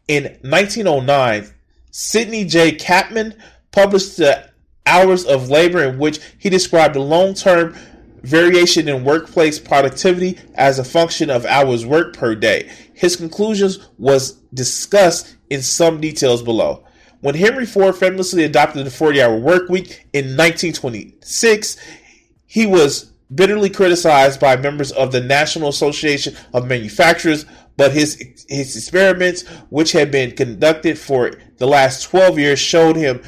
In 0.09 0.23
1909, 0.41 1.53
Sidney 1.89 2.43
J. 2.43 2.75
Chapman 2.75 3.33
published 3.71 4.17
the 4.17 4.49
Hours 4.85 5.25
of 5.25 5.49
Labor, 5.49 5.83
in 5.83 5.97
which 5.97 6.19
he 6.37 6.49
described 6.49 6.95
the 6.95 6.99
long 6.99 7.33
term 7.33 7.73
variation 8.21 8.89
in 8.89 9.05
workplace 9.05 9.59
productivity 9.59 10.37
as 10.55 10.77
a 10.77 10.83
function 10.83 11.29
of 11.29 11.45
hours 11.45 11.85
worked 11.85 12.17
per 12.17 12.35
day. 12.35 12.69
His 12.93 13.15
conclusions 13.15 13.79
was 13.97 14.33
discussed 14.53 15.37
in 15.49 15.61
some 15.61 16.01
details 16.01 16.41
below. 16.41 16.85
When 17.21 17.35
Henry 17.35 17.65
Ford 17.65 17.95
famously 17.95 18.43
adopted 18.43 18.85
the 18.85 18.91
40 18.91 19.21
hour 19.21 19.37
work 19.37 19.69
week 19.69 20.07
in 20.13 20.35
1926, 20.35 21.77
he 22.45 22.65
was 22.65 23.13
bitterly 23.33 23.69
criticized 23.69 24.39
by 24.39 24.55
members 24.55 24.91
of 24.91 25.11
the 25.11 25.21
National 25.21 25.69
Association 25.69 26.35
of 26.53 26.67
Manufacturers, 26.67 27.45
but 27.75 27.91
his 27.91 28.15
his 28.47 28.75
experiments, 28.75 29.47
which 29.69 29.91
had 29.91 30.11
been 30.11 30.31
conducted 30.31 30.97
for 30.97 31.31
the 31.57 31.67
last 31.67 32.03
12 32.03 32.39
years, 32.39 32.59
showed 32.59 32.95
him 32.95 33.21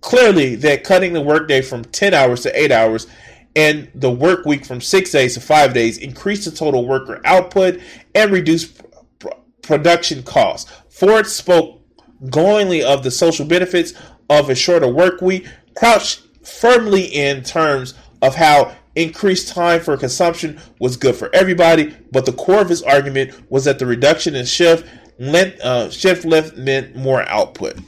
clearly 0.00 0.56
that 0.56 0.84
cutting 0.84 1.12
the 1.12 1.20
workday 1.20 1.62
from 1.62 1.84
10 1.84 2.12
hours 2.12 2.42
to 2.42 2.60
8 2.60 2.72
hours 2.72 3.06
and 3.54 3.88
the 3.94 4.10
work 4.10 4.44
week 4.44 4.64
from 4.64 4.80
6 4.80 5.12
days 5.12 5.34
to 5.34 5.40
5 5.40 5.74
days 5.74 5.98
increased 5.98 6.46
the 6.46 6.50
total 6.50 6.86
worker 6.86 7.20
output 7.24 7.80
and 8.14 8.32
reduced 8.32 8.82
pr- 9.20 9.28
production 9.60 10.22
costs. 10.24 10.70
Ford 10.88 11.26
spoke 11.26 11.80
glowingly 12.28 12.82
of 12.82 13.02
the 13.04 13.10
social 13.10 13.46
benefits 13.46 13.92
of 14.28 14.50
a 14.50 14.54
shorter 14.54 14.88
work 14.88 15.20
week, 15.20 15.46
crouched 15.76 16.22
firmly 16.44 17.04
in 17.04 17.42
terms 17.42 17.94
of 18.20 18.34
how 18.34 18.74
increased 18.94 19.48
time 19.48 19.80
for 19.80 19.96
consumption 19.96 20.60
was 20.78 20.96
good 20.96 21.14
for 21.14 21.34
everybody, 21.34 21.94
but 22.10 22.26
the 22.26 22.32
core 22.32 22.60
of 22.60 22.68
his 22.68 22.82
argument 22.82 23.50
was 23.50 23.64
that 23.64 23.78
the 23.78 23.86
reduction 23.86 24.34
in 24.34 24.44
shift 24.44 24.86
length, 25.18 25.60
uh, 25.60 25.90
shift 25.90 26.24
length 26.24 26.56
meant 26.56 26.94
more 26.96 27.22
output. 27.28 27.78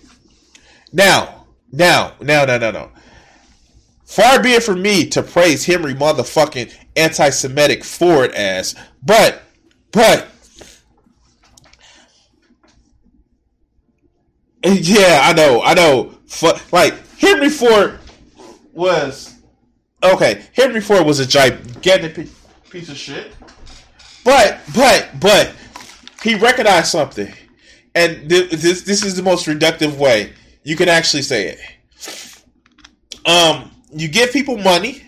Now, 0.93 1.47
now, 1.73 2.15
now, 2.21 2.45
no, 2.45 2.57
no, 2.59 2.71
no. 2.71 2.91
Far 4.05 4.43
be 4.43 4.53
it 4.53 4.63
from 4.63 4.81
me 4.83 5.07
to 5.11 5.23
praise 5.23 5.65
Henry 5.67 5.95
motherfucking 5.95 6.73
anti-Semitic 6.95 7.83
Ford 7.83 8.33
ass, 8.33 8.75
but, 9.03 9.43
but, 9.91 10.29
yeah, 14.63 15.21
I 15.25 15.33
know, 15.33 15.63
I 15.63 15.75
know. 15.75 16.15
Like 16.73 16.95
Henry 17.19 17.49
Ford 17.49 17.99
was 18.73 19.34
Okay, 20.05 20.45
Henry 20.53 20.83
Ford 20.83 21.07
was 21.07 21.19
a 21.19 21.27
gigantic 21.27 22.29
piece 22.69 22.91
of 22.91 22.97
shit. 22.97 23.35
But, 24.23 24.61
but, 24.75 25.09
but, 25.19 25.55
he 26.23 26.35
recognized 26.35 26.89
something. 26.89 27.33
And 27.95 28.29
th- 28.29 28.51
this 28.51 28.83
this 28.83 29.05
is 29.05 29.17
the 29.17 29.23
most 29.23 29.47
reductive 29.47 29.97
way 29.97 30.33
you 30.63 30.77
can 30.77 30.89
actually 30.91 31.23
say 31.23 31.57
it. 31.57 33.27
Um, 33.27 33.71
you 33.93 34.09
give 34.09 34.31
people 34.31 34.59
money, 34.59 35.03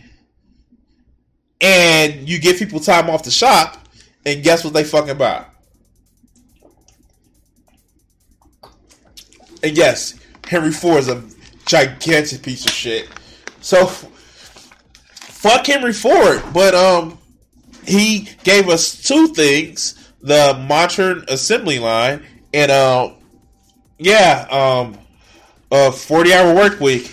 and 1.61 2.27
you 2.27 2.39
give 2.39 2.59
people 2.59 2.81
time 2.81 3.11
off 3.11 3.23
the 3.23 3.31
shop, 3.31 3.87
and 4.25 4.43
guess 4.43 4.65
what 4.65 4.73
they 4.73 4.85
fucking 4.85 5.19
buy? 5.19 5.45
And 9.63 9.77
yes, 9.77 10.19
Henry 10.47 10.71
Ford 10.71 11.01
is 11.01 11.09
a 11.09 11.23
gigantic 11.67 12.43
piece 12.43 12.65
of 12.65 12.71
shit. 12.71 13.09
So 13.61 13.91
fuck 15.37 15.67
Henry 15.67 15.93
Ford, 15.93 16.43
but 16.53 16.75
um, 16.75 17.19
he 17.85 18.29
gave 18.43 18.69
us 18.69 19.01
two 19.03 19.29
things: 19.29 20.13
the 20.23 20.61
modern 20.67 21.25
assembly 21.29 21.79
line 21.79 22.25
and 22.53 22.73
um, 22.73 23.15
yeah, 23.99 24.47
um, 24.51 24.99
a 25.71 25.93
forty-hour 25.93 26.53
work 26.55 26.81
week. 26.81 27.13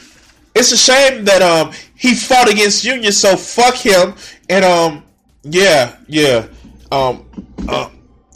It's 0.56 0.72
a 0.72 0.78
shame 0.78 1.26
that 1.26 1.42
um 1.42 1.74
he 1.96 2.16
fought 2.16 2.50
against 2.50 2.86
unions, 2.86 3.18
so 3.18 3.36
fuck 3.36 3.76
him. 3.76 4.16
And 4.50 4.64
um, 4.64 5.04
yeah, 5.44 5.98
yeah, 6.08 6.48
um, 6.92 7.26
uh, 7.68 7.90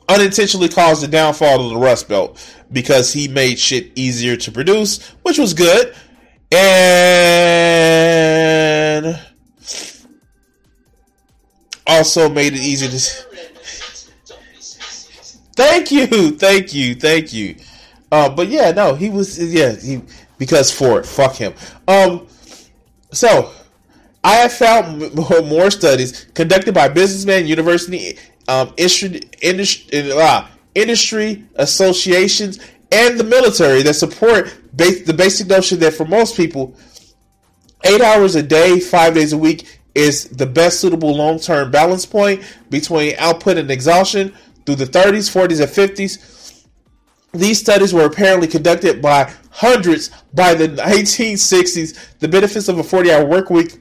unintentionally 0.10 0.68
caused 0.70 1.04
the 1.04 1.08
downfall 1.08 1.66
of 1.66 1.70
the 1.72 1.78
Rust 1.78 2.10
Belt 2.10 2.44
because 2.72 3.14
he 3.14 3.28
made 3.28 3.60
shit 3.60 3.92
easier 3.96 4.36
to 4.38 4.52
produce, 4.52 5.08
which 5.24 5.38
was 5.38 5.54
good. 5.54 5.94
And 6.52 6.58
also 11.88 12.30
made 12.30 12.54
it 12.54 12.60
easy 12.60 12.88
to. 12.88 12.98
thank 15.56 15.92
you, 15.92 16.32
thank 16.32 16.74
you, 16.74 16.96
thank 16.96 17.34
you. 17.34 17.56
Uh, 18.12 18.30
but 18.30 18.48
yeah, 18.48 18.72
no, 18.72 18.96
he 18.96 19.10
was 19.10 19.38
yeah 19.54 19.76
he 19.76 20.02
because 20.38 20.72
Ford, 20.72 21.06
fuck 21.06 21.36
him. 21.36 21.54
Um, 21.88 22.28
so 23.12 23.52
I 24.24 24.36
have 24.36 24.54
found 24.54 25.16
more 25.50 25.72
studies 25.72 26.26
conducted 26.34 26.74
by 26.74 26.90
businessmen, 26.90 27.48
university, 27.48 28.18
um, 28.48 28.74
industry, 28.78 29.22
industry, 29.42 30.12
uh, 30.12 30.48
industry 30.76 31.46
associations, 31.56 32.60
and 32.92 33.20
the 33.20 33.24
military 33.24 33.84
that 33.84 33.96
support 33.96 34.54
the 34.74 35.14
basic 35.18 35.48
notion 35.48 35.80
that 35.80 35.94
for 35.94 36.06
most 36.06 36.38
people, 36.38 36.76
eight 37.84 38.02
hours 38.02 38.36
a 38.36 38.44
day, 38.44 38.80
five 38.80 39.14
days 39.14 39.34
a 39.34 39.38
week 39.38 39.77
is 39.98 40.26
the 40.30 40.46
best 40.46 40.80
suitable 40.80 41.16
long 41.16 41.40
term 41.40 41.72
balance 41.72 42.06
point 42.06 42.44
between 42.70 43.16
output 43.18 43.58
and 43.58 43.70
exhaustion 43.72 44.34
through 44.66 44.76
the 44.76 44.86
30s, 44.86 45.30
40s, 45.30 45.60
and 45.60 45.72
50s. 45.72 46.64
These 47.34 47.60
studies 47.60 47.94
were 47.94 48.06
apparently 48.06 48.48
conducted 48.48 49.02
by 49.02 49.34
hundreds 49.50 50.10
by 50.34 50.54
the 50.54 50.70
1960s. 50.70 52.20
The 52.20 52.28
benefits 52.28 52.68
of 52.68 52.78
a 52.78 52.84
40 52.84 53.12
hour 53.12 53.26
work 53.26 53.50
week 53.50 53.80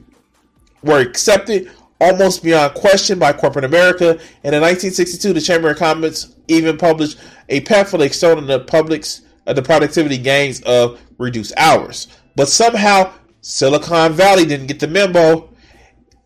were 0.81 0.99
accepted 0.99 1.71
almost 2.01 2.43
beyond 2.43 2.73
question 2.73 3.19
by 3.19 3.33
corporate 3.33 3.65
America. 3.65 4.11
And 4.43 4.55
in 4.55 4.61
1962, 4.61 5.33
the 5.33 5.41
Chamber 5.41 5.69
of 5.69 5.77
Commerce 5.77 6.35
even 6.47 6.77
published 6.77 7.19
a 7.49 7.61
pamphlet 7.61 8.01
extolling 8.01 8.47
the 8.47 8.59
public's 8.59 9.21
uh, 9.45 9.53
the 9.53 9.61
productivity 9.61 10.17
gains 10.17 10.61
of 10.63 10.99
reduced 11.17 11.53
hours. 11.57 12.07
But 12.35 12.49
somehow, 12.49 13.13
Silicon 13.41 14.13
Valley 14.13 14.45
didn't 14.45 14.67
get 14.67 14.79
the 14.79 14.87
memo 14.87 15.49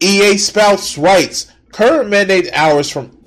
EA 0.01 0.37
Spouse 0.37 0.97
writes 0.97 1.51
current 1.71 2.09
mandate 2.09 2.49
hours 2.53 2.89
from 2.89 3.17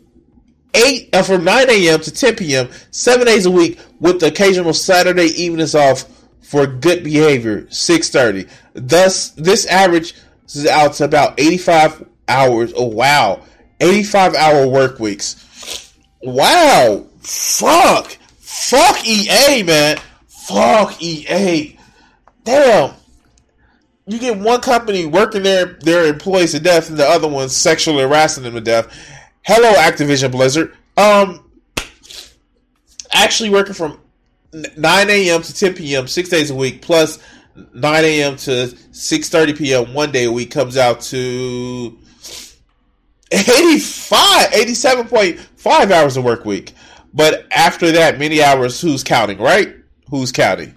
8 0.75 1.15
uh, 1.15 1.23
from 1.23 1.45
9 1.45 1.71
a.m. 1.71 2.01
to 2.01 2.11
10 2.11 2.37
p.m. 2.37 2.69
seven 2.91 3.27
days 3.27 3.47
a 3.47 3.51
week 3.51 3.79
with 4.01 4.21
the 4.21 4.27
occasional 4.27 4.75
Saturday 4.75 5.29
evenings 5.41 5.75
off 5.75 6.05
for 6.43 6.67
good 6.67 7.05
behavior 7.05 7.63
6:30. 7.63 8.49
Thus, 8.75 9.31
this 9.31 9.67
average 9.67 10.15
is 10.47 10.67
out 10.67 10.95
to 10.95 11.05
about 11.05 11.39
85 11.39 12.07
hours. 12.29 12.73
Oh 12.77 12.87
wow, 12.87 13.43
85 13.81 14.35
hour 14.35 14.69
work 14.69 14.99
weeks. 14.99 15.95
Wow, 16.23 17.07
fuck, 17.21 18.17
fuck 18.39 19.07
EA, 19.07 19.63
man, 19.63 19.99
fuck 20.27 21.01
EA. 21.01 21.79
damn, 22.45 22.95
you 24.07 24.19
get 24.19 24.39
one 24.39 24.61
company 24.61 25.07
working 25.07 25.43
their 25.43 25.67
their 25.81 26.07
employees 26.07 26.53
to 26.53 26.61
death, 26.61 26.89
and 26.89 26.99
the 26.99 27.07
other 27.07 27.29
one 27.29 27.49
sexually 27.49 28.03
harassing 28.03 28.45
them 28.45 28.55
to 28.55 28.61
death. 28.61 28.89
Hello, 29.43 29.73
Activision 29.75 30.31
Blizzard. 30.31 30.75
Um, 30.97 31.51
actually 33.13 33.51
working 33.51 33.75
from 33.75 34.01
9 34.53 35.11
a.m. 35.11 35.43
to 35.43 35.55
10 35.55 35.75
p.m. 35.75 36.07
six 36.07 36.29
days 36.29 36.51
a 36.51 36.55
week, 36.55 36.83
plus 36.83 37.19
9 37.73 38.05
a.m. 38.05 38.37
to 38.37 38.51
6:30 38.51 39.57
p.m. 39.57 39.95
one 39.95 40.13
day 40.13 40.25
a 40.25 40.33
week 40.33 40.51
comes 40.51 40.77
out 40.77 41.01
to 41.03 41.99
85, 43.33 44.51
87.5 44.51 45.91
hours 45.91 46.17
a 46.17 46.23
work 46.23 46.45
week. 46.45 46.73
But 47.13 47.47
after 47.53 47.93
that, 47.93 48.19
many 48.19 48.43
hours, 48.43 48.81
who's 48.81 49.05
counting, 49.05 49.39
right? 49.39 49.75
Who's 50.11 50.33
counting? 50.33 50.77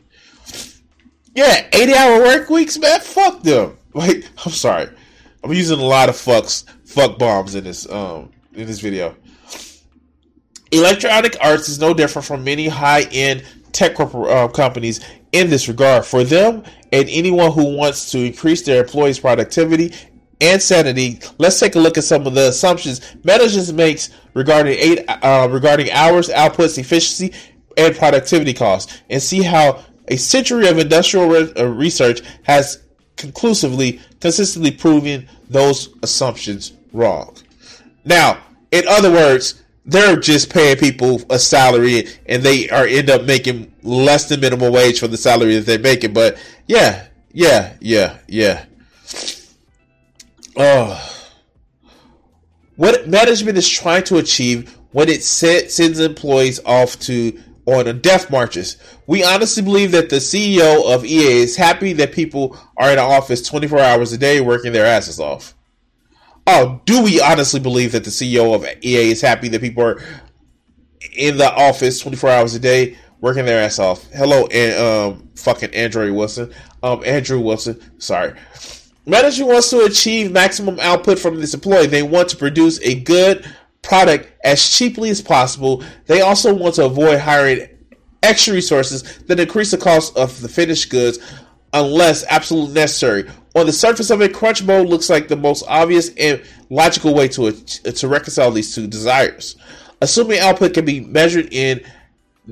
Yeah, 1.38 1.67
80 1.72 1.94
hour 1.94 2.20
work 2.22 2.50
weeks, 2.50 2.79
man. 2.79 3.00
Fuck 3.00 3.44
them. 3.44 3.77
Like, 3.94 4.25
I'm 4.44 4.51
sorry. 4.51 4.89
I'm 5.44 5.53
using 5.53 5.79
a 5.79 5.84
lot 5.84 6.10
of 6.10 6.15
fucks, 6.15 6.67
fuck 6.84 7.20
bombs 7.20 7.53
in 7.53 7.63
this, 7.63 7.88
um, 7.91 8.32
in 8.53 8.65
this 8.65 8.79
video. 8.79 9.15
Electronic 10.72 11.38
Arts 11.39 11.70
is 11.70 11.79
no 11.79 11.94
different 11.94 12.27
from 12.27 12.44
many 12.44 12.67
high 12.67 13.03
end 13.12 13.44
tech 13.72 14.00
uh, 14.00 14.48
companies 14.48 15.06
in 15.32 15.51
this 15.51 15.67
regard. 15.67 16.06
For 16.06 16.24
them 16.24 16.63
and 16.91 17.08
anyone 17.08 17.51
who 17.51 17.77
wants 17.77 18.10
to 18.12 18.20
increase 18.20 18.63
their 18.63 18.84
employees' 18.84 19.20
productivity 19.20 19.94
and 20.41 20.60
sanity, 20.60 21.20
let's 21.38 21.60
take 21.60 21.75
a 21.75 21.79
look 21.79 22.00
at 22.00 22.03
some 22.03 22.25
of 22.25 22.34
the 22.34 22.50
assumptions 22.50 23.15
management 23.24 23.74
makes 23.74 24.10
regarding 24.34 24.74
eight 24.74 25.06
uh, 25.08 25.48
regarding 25.51 25.91
hours, 25.91 26.29
outputs, 26.29 26.79
efficiency, 26.79 27.32
and 27.77 27.96
productivity 27.96 28.53
costs, 28.53 29.01
and 29.10 29.22
see 29.22 29.44
how 29.44 29.84
a 30.08 30.18
century 30.18 30.68
of 30.68 30.78
industrial 30.78 31.28
re- 31.28 31.54
uh, 31.58 31.66
research 31.66 32.22
has 32.44 32.84
conclusively, 33.16 34.00
consistently 34.20 34.72
proven 34.72 35.28
those 35.50 35.90
assumptions 36.04 36.74
wrong. 36.94 37.36
Now, 38.06 38.40
in 38.72 38.88
other 38.88 39.12
words, 39.12 39.64
they're 39.86 40.18
just 40.18 40.52
paying 40.52 40.78
people 40.78 41.22
a 41.30 41.40
salary 41.40 42.08
and 42.26 42.44
they 42.44 42.70
are 42.70 42.86
end 42.86 43.10
up 43.10 43.24
making 43.24 43.72
less 43.84 44.28
than 44.28 44.42
minimum 44.42 44.74
wage 44.74 45.00
for 45.00 45.08
the 45.08 45.18
salary 45.18 45.56
that 45.56 45.66
they're 45.66 45.80
making. 45.80 46.14
But 46.14 46.38
yeah, 46.68 47.08
yeah, 47.32 47.76
yeah, 47.80 48.18
yeah. 48.28 48.66
Oh. 50.56 51.14
What 52.76 53.08
management 53.08 53.58
is 53.58 53.68
trying 53.68 54.04
to 54.04 54.18
achieve 54.18 54.78
when 54.92 55.10
it 55.10 55.24
sends 55.24 56.00
employees 56.00 56.60
off 56.66 57.00
to 57.02 57.42
on 57.68 57.86
a 57.86 57.94
death 57.94 58.32
marches. 58.32 58.78
We 59.06 59.24
honestly 59.24 59.62
believe 59.62 59.92
that 59.92 60.10
the 60.10 60.16
CEO 60.16 60.92
of 60.92 61.06
EA 61.06 61.42
is 61.42 61.58
happy 61.58 61.94
that 61.94 62.14
people 62.14 62.58
are 62.78 62.90
in 62.90 62.96
the 62.96 63.02
office 63.02 63.48
24 63.48 63.80
hours 63.80 64.14
a 64.14 64.18
day 64.18 64.40
working 64.42 64.72
their 64.72 64.86
asses 64.86 65.20
off. 65.20 65.54
Oh, 66.48 66.82
do 66.86 67.04
we 67.04 67.22
honestly 67.22 67.60
believe 67.60 67.92
that 67.92 68.06
the 68.06 68.10
CEO 68.10 68.56
of 68.56 68.64
EA 68.64 69.12
is 69.12 69.22
happy 69.22 69.50
that 69.50 69.60
people 69.60 69.84
are 69.84 70.00
in 71.12 71.38
the 71.38 71.54
office 71.54 72.00
24 72.00 72.30
hours 72.30 72.56
a 72.56 72.60
day 72.60 72.98
working 73.20 73.44
their 73.44 73.62
ass 73.62 73.80
off? 73.80 74.06
Hello, 74.14 74.48
and 74.48 74.80
um, 74.82 75.30
fucking 75.36 75.74
Andrew 75.74 76.14
Wilson. 76.14 76.54
Um, 76.82 77.04
Andrew 77.06 77.42
Wilson. 77.42 77.82
Sorry. 78.00 78.34
Manager 79.06 79.46
wants 79.46 79.70
to 79.72 79.82
achieve 79.82 80.32
maximum 80.32 80.80
output 80.80 81.20
from 81.20 81.40
this 81.40 81.54
employee. 81.54 81.88
They 81.88 82.04
want 82.04 82.30
to 82.30 82.38
produce 82.38 82.80
a 82.80 82.96
good 82.96 83.46
product 83.81 84.31
as 84.43 84.69
cheaply 84.69 85.10
as 85.10 85.22
possible. 85.22 85.84
They 86.05 86.22
also 86.22 86.53
want 86.53 86.75
to 86.75 86.86
avoid 86.86 87.19
hiring 87.19 87.67
extra 88.24 88.53
resources 88.53 89.03
that 89.27 89.39
increase 89.39 89.72
the 89.72 89.77
cost 89.77 90.17
of 90.17 90.41
the 90.41 90.50
finished 90.50 90.89
goods 90.89 91.19
unless 91.74 92.25
absolutely 92.29 92.74
necessary. 92.74 93.29
On 93.55 93.65
the 93.65 93.74
surface 93.74 94.10
of 94.10 94.22
it, 94.22 94.34
crunch 94.34 94.63
mode 94.63 94.88
looks 94.88 95.10
like 95.10 95.27
the 95.27 95.36
most 95.36 95.63
obvious 95.67 96.10
and 96.15 96.41
logical 96.69 97.13
way 97.13 97.27
to, 97.29 97.51
to 97.51 98.07
reconcile 98.07 98.51
these 98.51 98.74
two 98.74 98.87
desires. 98.87 99.55
Assuming 100.01 100.40
output 100.40 100.74
can 100.74 100.85
be 100.85 101.00
measured 101.00 101.51
in 101.51 101.83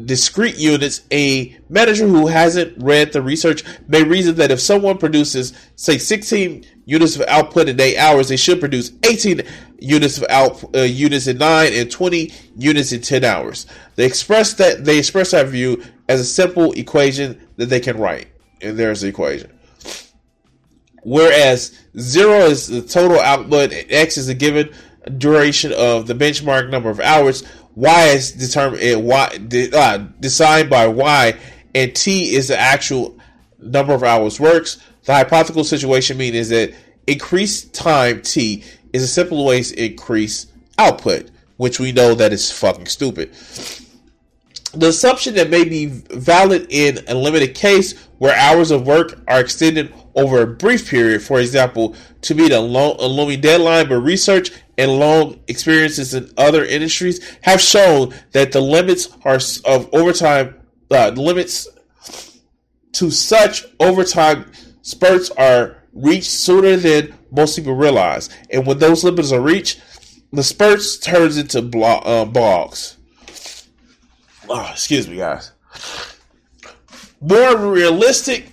discrete 0.03 0.57
units, 0.57 1.01
a 1.11 1.57
manager 1.69 2.07
who 2.07 2.27
hasn't 2.27 2.75
read 2.81 3.13
the 3.13 3.21
research 3.21 3.63
may 3.87 4.03
reason 4.03 4.35
that 4.35 4.51
if 4.51 4.59
someone 4.59 4.97
produces, 4.97 5.53
say, 5.75 5.97
16 5.97 6.65
units 6.85 7.15
of 7.15 7.23
output 7.27 7.67
in 7.67 7.79
eight 7.81 7.97
hours, 7.97 8.29
they 8.29 8.37
should 8.37 8.59
produce 8.59 8.91
18 9.03 9.41
units 9.79 10.17
of 10.17 10.25
out 10.29 10.63
uh, 10.75 10.81
units 10.81 11.27
in 11.27 11.37
nine 11.37 11.73
and 11.73 11.91
20 11.91 12.31
units 12.57 12.91
in 12.91 13.01
10 13.01 13.23
hours. 13.23 13.65
They 13.95 14.05
express 14.05 14.53
that 14.53 14.85
they 14.85 14.97
express 14.97 15.31
that 15.31 15.47
view 15.47 15.83
as 16.07 16.19
a 16.19 16.25
simple 16.25 16.71
equation 16.73 17.41
that 17.57 17.67
they 17.67 17.79
can 17.79 17.97
write, 17.97 18.27
and 18.61 18.77
there's 18.77 19.01
the 19.01 19.07
equation. 19.07 19.51
Whereas 21.03 21.77
zero 21.99 22.45
is 22.45 22.67
the 22.67 22.81
total 22.81 23.19
output, 23.19 23.71
x 23.71 24.17
is 24.17 24.27
a 24.27 24.33
given 24.33 24.73
duration 25.17 25.71
of 25.73 26.07
the 26.07 26.15
benchmark 26.15 26.69
number 26.69 26.89
of 26.89 26.99
hours, 26.99 27.43
y 27.75 28.07
is 28.07 28.31
determined 28.31 29.05
y 29.05 29.39
uh, 29.73 29.97
designed 30.19 30.69
by 30.69 30.87
y, 30.87 31.35
and 31.73 31.95
t 31.95 32.35
is 32.35 32.47
the 32.47 32.57
actual 32.57 33.17
number 33.59 33.93
of 33.93 34.03
hours 34.03 34.39
works. 34.39 34.79
The 35.05 35.13
hypothetical 35.13 35.63
situation 35.63 36.17
mean 36.17 36.33
is 36.33 36.49
that 36.49 36.73
increased 37.07 37.73
time 37.73 38.21
t 38.21 38.63
is 38.91 39.03
a 39.03 39.07
simple 39.07 39.45
way 39.45 39.61
to 39.61 39.85
increase 39.85 40.47
output, 40.77 41.29
which 41.57 41.79
we 41.79 41.91
know 41.91 42.15
that 42.15 42.33
is 42.33 42.51
fucking 42.51 42.87
stupid. 42.87 43.31
The 44.73 44.87
assumption 44.87 45.35
that 45.35 45.49
may 45.49 45.63
be 45.63 45.85
valid 45.85 46.67
in 46.69 46.99
a 47.07 47.15
limited 47.15 47.55
case 47.55 47.97
where 48.17 48.35
hours 48.35 48.71
of 48.71 48.85
work 48.85 49.21
are 49.27 49.39
extended 49.39 49.93
over 50.15 50.41
a 50.41 50.47
brief 50.47 50.89
period, 50.89 51.21
for 51.21 51.39
example, 51.39 51.95
to 52.21 52.35
meet 52.35 52.51
a, 52.51 52.59
long, 52.59 52.97
a 52.99 53.05
looming 53.05 53.41
deadline, 53.41 53.87
but 53.87 53.99
research 53.99 54.51
and 54.77 54.91
long 54.99 55.39
experiences 55.47 56.13
in 56.13 56.29
other 56.37 56.65
industries 56.65 57.37
have 57.41 57.61
shown 57.61 58.13
that 58.31 58.51
the 58.51 58.59
limits 58.59 59.09
are 59.23 59.39
of 59.65 59.93
overtime 59.93 60.55
uh, 60.91 61.09
limits 61.15 61.67
to 62.93 63.11
such 63.11 63.65
overtime 63.79 64.51
spurts 64.85 65.31
are 65.31 65.77
reached 65.93 66.29
sooner 66.29 66.75
than 66.77 67.11
most 67.31 67.55
people 67.55 67.73
realize. 67.73 68.29
And 68.51 68.67
when 68.67 68.77
those 68.77 69.03
limits 69.03 69.31
are 69.31 69.41
reached, 69.41 69.81
the 70.31 70.43
spurts 70.43 70.97
turns 70.97 71.37
into 71.37 71.63
blo- 71.63 72.01
uh, 72.05 72.25
bogs. 72.25 72.97
Oh, 74.47 74.69
excuse 74.71 75.07
me, 75.07 75.17
guys. 75.17 75.51
More 77.19 77.57
realistic 77.57 78.51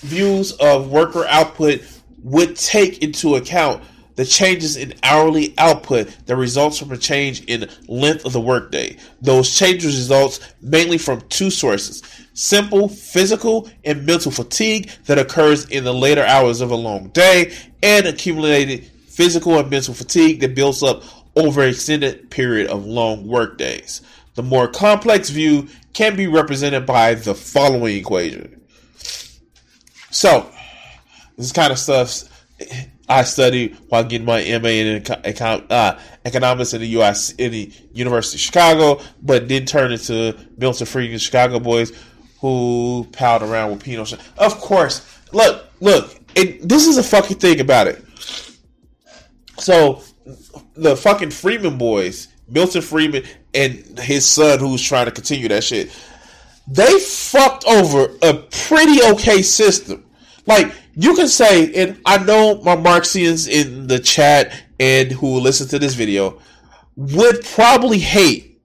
views 0.00 0.52
of 0.52 0.90
worker 0.90 1.24
output 1.28 1.82
would 2.24 2.56
take 2.56 3.00
into 3.00 3.36
account 3.36 3.84
the 4.18 4.24
changes 4.24 4.76
in 4.76 4.92
hourly 5.04 5.54
output 5.58 6.08
that 6.26 6.34
results 6.34 6.76
from 6.76 6.90
a 6.90 6.96
change 6.96 7.44
in 7.44 7.70
length 7.86 8.24
of 8.24 8.32
the 8.32 8.40
workday. 8.40 8.96
Those 9.22 9.56
changes 9.56 9.94
results 9.94 10.40
mainly 10.60 10.98
from 10.98 11.20
two 11.28 11.50
sources 11.50 12.02
simple 12.34 12.88
physical 12.88 13.70
and 13.84 14.04
mental 14.04 14.32
fatigue 14.32 14.90
that 15.06 15.18
occurs 15.18 15.68
in 15.70 15.84
the 15.84 15.94
later 15.94 16.24
hours 16.24 16.60
of 16.60 16.72
a 16.72 16.74
long 16.74 17.08
day, 17.10 17.54
and 17.80 18.06
accumulated 18.06 18.84
physical 19.06 19.56
and 19.56 19.70
mental 19.70 19.94
fatigue 19.94 20.40
that 20.40 20.52
builds 20.56 20.82
up 20.82 21.04
over 21.36 21.62
an 21.62 21.68
extended 21.68 22.28
period 22.28 22.68
of 22.70 22.84
long 22.84 23.24
work 23.28 23.56
days. 23.56 24.02
The 24.34 24.42
more 24.42 24.66
complex 24.66 25.30
view 25.30 25.68
can 25.92 26.16
be 26.16 26.26
represented 26.26 26.86
by 26.86 27.14
the 27.14 27.36
following 27.36 27.96
equation. 27.96 28.60
So, 30.10 30.50
this 31.36 31.52
kind 31.52 31.72
of 31.72 31.78
stuff 31.78 32.24
I 33.08 33.24
studied 33.24 33.76
while 33.88 34.04
getting 34.04 34.26
my 34.26 34.40
MA 34.58 34.68
in 34.68 35.02
uh, 35.06 35.98
economics 36.24 36.74
in 36.74 36.80
the 36.80 36.86
the 37.50 37.72
University 37.92 38.36
of 38.36 38.40
Chicago, 38.40 39.00
but 39.22 39.48
did 39.48 39.66
turn 39.66 39.92
into 39.92 40.36
Milton 40.56 40.86
Friedman 40.86 41.18
Chicago 41.18 41.58
boys 41.58 41.92
who 42.40 43.06
palled 43.12 43.42
around 43.42 43.70
with 43.70 43.82
Pinochet. 43.82 44.20
Of 44.36 44.58
course, 44.60 45.18
look, 45.32 45.66
look, 45.80 46.18
it, 46.34 46.68
this 46.68 46.86
is 46.86 46.98
a 46.98 47.02
fucking 47.02 47.38
thing 47.38 47.60
about 47.60 47.88
it. 47.88 48.04
So, 49.58 50.02
the 50.74 50.96
fucking 50.96 51.30
Friedman 51.30 51.78
boys, 51.78 52.28
Milton 52.48 52.82
Friedman 52.82 53.24
and 53.54 53.98
his 53.98 54.24
son, 54.24 54.58
who's 54.58 54.82
trying 54.82 55.06
to 55.06 55.10
continue 55.10 55.48
that 55.48 55.64
shit, 55.64 55.90
they 56.68 56.98
fucked 57.00 57.64
over 57.64 58.14
a 58.22 58.34
pretty 58.34 59.02
okay 59.02 59.42
system. 59.42 60.04
Like, 60.46 60.72
you 61.00 61.14
can 61.14 61.28
say, 61.28 61.72
and 61.74 62.00
I 62.04 62.18
know 62.18 62.60
my 62.62 62.74
Marxians 62.74 63.48
in 63.48 63.86
the 63.86 64.00
chat 64.00 64.52
and 64.80 65.12
who 65.12 65.38
listen 65.38 65.68
to 65.68 65.78
this 65.78 65.94
video 65.94 66.40
would 66.96 67.44
probably 67.44 68.00
hate 68.00 68.60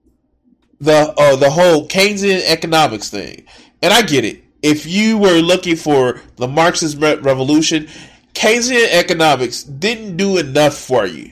the 0.80 1.14
uh, 1.16 1.36
the 1.36 1.48
whole 1.48 1.86
Keynesian 1.86 2.42
economics 2.44 3.08
thing. 3.08 3.46
And 3.82 3.92
I 3.92 4.02
get 4.02 4.24
it. 4.24 4.42
If 4.62 4.84
you 4.84 5.16
were 5.16 5.38
looking 5.38 5.76
for 5.76 6.20
the 6.34 6.48
Marxist 6.48 6.98
revolution, 6.98 7.86
Keynesian 8.32 8.88
economics 8.90 9.62
didn't 9.62 10.16
do 10.16 10.38
enough 10.38 10.76
for 10.76 11.06
you. 11.06 11.30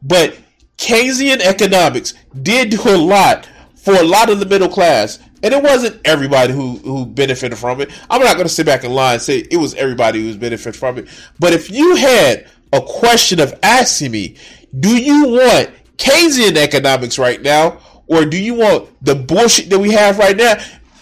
But 0.00 0.38
Keynesian 0.76 1.40
economics 1.40 2.14
did 2.40 2.70
do 2.70 2.80
a 2.84 2.96
lot 2.96 3.48
for 3.74 3.94
a 3.94 4.04
lot 4.04 4.30
of 4.30 4.38
the 4.38 4.46
middle 4.46 4.68
class 4.68 5.18
and 5.42 5.54
it 5.54 5.62
wasn't 5.62 6.00
everybody 6.04 6.52
who 6.52 6.76
who 6.78 7.06
benefited 7.06 7.58
from 7.58 7.80
it. 7.80 7.90
I'm 8.10 8.22
not 8.22 8.34
going 8.34 8.46
to 8.46 8.52
sit 8.52 8.66
back 8.66 8.84
and 8.84 8.94
lie 8.94 9.14
and 9.14 9.22
say 9.22 9.38
it 9.50 9.56
was 9.56 9.74
everybody 9.74 10.20
who's 10.20 10.36
benefited 10.36 10.76
from 10.76 10.98
it. 10.98 11.08
But 11.38 11.52
if 11.52 11.70
you 11.70 11.96
had 11.96 12.48
a 12.72 12.80
question 12.80 13.40
of 13.40 13.54
asking 13.62 14.10
me, 14.10 14.36
do 14.78 14.96
you 14.96 15.28
want 15.28 15.70
Keynesian 15.96 16.56
economics 16.56 17.18
right 17.18 17.40
now, 17.40 17.80
or 18.06 18.24
do 18.24 18.36
you 18.42 18.54
want 18.54 18.88
the 19.04 19.14
bullshit 19.14 19.70
that 19.70 19.78
we 19.78 19.92
have 19.92 20.18
right 20.18 20.36
now? 20.36 20.56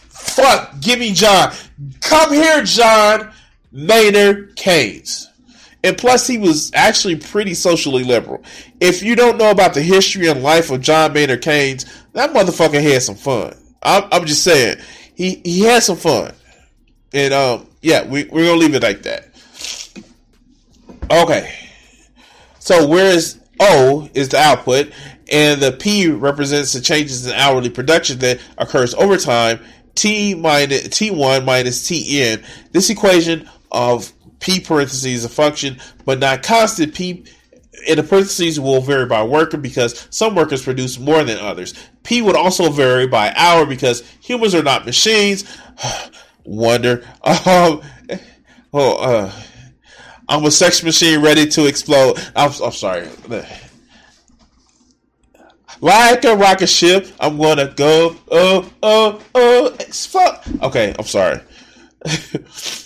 Fuck, 0.08 0.80
give 0.80 0.98
me 0.98 1.12
John. 1.12 1.52
Come 2.00 2.32
here, 2.32 2.62
John 2.62 3.32
Maynard 3.72 4.56
Keynes. 4.56 5.28
And 5.84 5.96
plus, 5.96 6.26
he 6.26 6.36
was 6.36 6.72
actually 6.74 7.16
pretty 7.16 7.54
socially 7.54 8.02
liberal. 8.02 8.42
If 8.80 9.02
you 9.02 9.14
don't 9.14 9.38
know 9.38 9.50
about 9.50 9.72
the 9.74 9.82
history 9.82 10.26
and 10.26 10.42
life 10.42 10.70
of 10.70 10.80
John 10.80 11.12
Maynard 11.12 11.42
Keynes, 11.42 11.84
that 12.12 12.32
motherfucker 12.32 12.82
had 12.82 13.02
some 13.02 13.14
fun. 13.14 13.54
I'm, 13.82 14.04
I'm 14.12 14.26
just 14.26 14.42
saying, 14.42 14.78
he, 15.14 15.40
he 15.44 15.60
had 15.60 15.82
some 15.82 15.96
fun. 15.96 16.32
And 17.12 17.32
um, 17.32 17.66
yeah, 17.82 18.06
we, 18.06 18.24
we're 18.24 18.44
to 18.44 18.56
leave 18.56 18.74
it 18.74 18.82
like 18.82 19.02
that. 19.02 19.28
Okay. 21.10 21.52
So, 22.58 22.86
whereas 22.86 23.40
O 23.60 24.08
is 24.14 24.30
the 24.30 24.38
output, 24.38 24.92
and 25.30 25.60
the 25.60 25.72
P 25.72 26.08
represents 26.08 26.72
the 26.72 26.80
changes 26.80 27.26
in 27.26 27.32
hourly 27.32 27.70
production 27.70 28.18
that 28.20 28.40
occurs 28.58 28.94
over 28.94 29.16
time, 29.16 29.60
T 29.94 30.34
minus 30.34 30.88
T1 30.88 31.44
minus 31.44 31.88
Tn. 31.88 32.44
This 32.72 32.90
equation 32.90 33.48
of 33.72 34.12
P 34.40 34.60
parentheses 34.60 35.24
a 35.24 35.28
function, 35.28 35.78
but 36.04 36.18
not 36.18 36.42
constant. 36.42 36.94
P 36.94 37.24
in 37.86 37.96
the 37.96 38.02
parentheses 38.02 38.58
will 38.58 38.80
vary 38.80 39.06
by 39.06 39.22
worker 39.22 39.56
because 39.56 40.06
some 40.10 40.34
workers 40.34 40.62
produce 40.62 40.98
more 40.98 41.22
than 41.24 41.38
others. 41.38 41.74
P 42.02 42.22
would 42.22 42.36
also 42.36 42.70
vary 42.70 43.06
by 43.06 43.32
hour 43.36 43.66
because 43.66 44.02
humans 44.20 44.54
are 44.54 44.62
not 44.62 44.86
machines. 44.86 45.44
Wonder. 46.44 47.04
Um, 47.22 47.82
oh, 48.72 48.96
uh, 48.96 49.32
I'm 50.28 50.44
a 50.44 50.50
sex 50.50 50.82
machine 50.82 51.20
ready 51.22 51.46
to 51.46 51.66
explode. 51.66 52.18
I'm, 52.34 52.50
I'm 52.62 52.72
sorry. 52.72 53.08
Like 55.80 56.24
a 56.24 56.34
rocket 56.34 56.68
ship, 56.68 57.06
I'm 57.20 57.36
gonna 57.38 57.72
go. 57.76 58.16
Oh, 58.30 58.70
oh, 58.82 59.22
oh, 59.34 59.70
fuck. 59.92 60.44
Okay, 60.62 60.94
I'm 60.98 61.04
sorry. 61.04 61.40